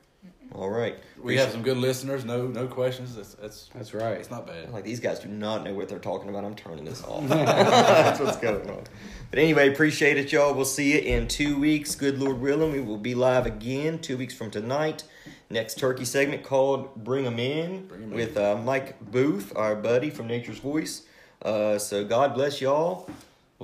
All 0.53 0.69
right. 0.71 0.97
We 1.21 1.37
have 1.39 1.51
some 1.51 1.63
good 1.63 1.79
listeners. 1.79 2.25
No, 2.25 2.47
no 2.47 2.67
questions. 2.69 3.17
That's 3.17 3.35
that's 3.35 3.71
That's 3.75 3.95
right. 3.95 4.13
It's 4.19 4.31
not 4.31 4.47
bad. 4.47 4.73
Like 4.73 4.85
these 4.85 5.01
guys 5.01 5.19
do 5.19 5.29
not 5.29 5.65
know 5.65 5.75
what 5.75 5.89
they're 5.89 5.99
talking 5.99 6.29
about. 6.29 6.45
I'm 6.45 6.55
turning 6.55 6.85
this 6.85 7.03
off. 7.03 7.27
That's 7.29 8.21
what's 8.21 8.37
going 8.37 8.69
on. 8.71 8.85
But 9.31 9.39
anyway, 9.41 9.73
appreciate 9.73 10.17
it, 10.17 10.31
y'all. 10.31 10.55
We'll 10.55 10.65
see 10.65 10.93
you 10.93 10.99
in 11.01 11.27
two 11.27 11.59
weeks. 11.59 11.97
Good 11.97 12.21
Lord 12.21 12.41
willing, 12.41 12.73
we 12.73 12.81
will 12.81 12.99
be 12.99 13.15
live 13.17 13.47
again 13.47 13.99
two 13.99 14.17
weeks 14.17 14.35
from 14.35 14.51
tonight. 14.51 15.03
Next 15.51 15.77
turkey 15.79 16.05
segment 16.05 16.45
called 16.45 16.95
"Bring 17.03 17.27
'Em 17.27 17.39
In" 17.41 17.87
Bring 17.87 18.03
'em 18.05 18.11
in. 18.11 18.17
with 18.17 18.37
uh, 18.37 18.57
Mike 18.63 19.01
Booth, 19.11 19.53
our 19.57 19.75
buddy 19.75 20.11
from 20.11 20.29
Nature's 20.29 20.59
Voice. 20.59 21.03
Uh, 21.43 21.79
so 21.79 22.05
God 22.05 22.35
bless 22.35 22.61
y'all. 22.61 23.09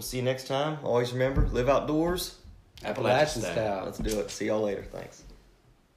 We'll 0.00 0.06
see 0.06 0.16
you 0.16 0.22
next 0.22 0.46
time. 0.46 0.78
Always 0.82 1.12
remember, 1.12 1.46
live 1.48 1.68
outdoors. 1.68 2.38
Appalachian 2.82 3.42
style. 3.42 3.82
Let's 3.84 3.98
do 3.98 4.18
it. 4.20 4.30
See 4.30 4.46
y'all 4.46 4.62
later. 4.62 4.82
Thanks. 4.90 5.24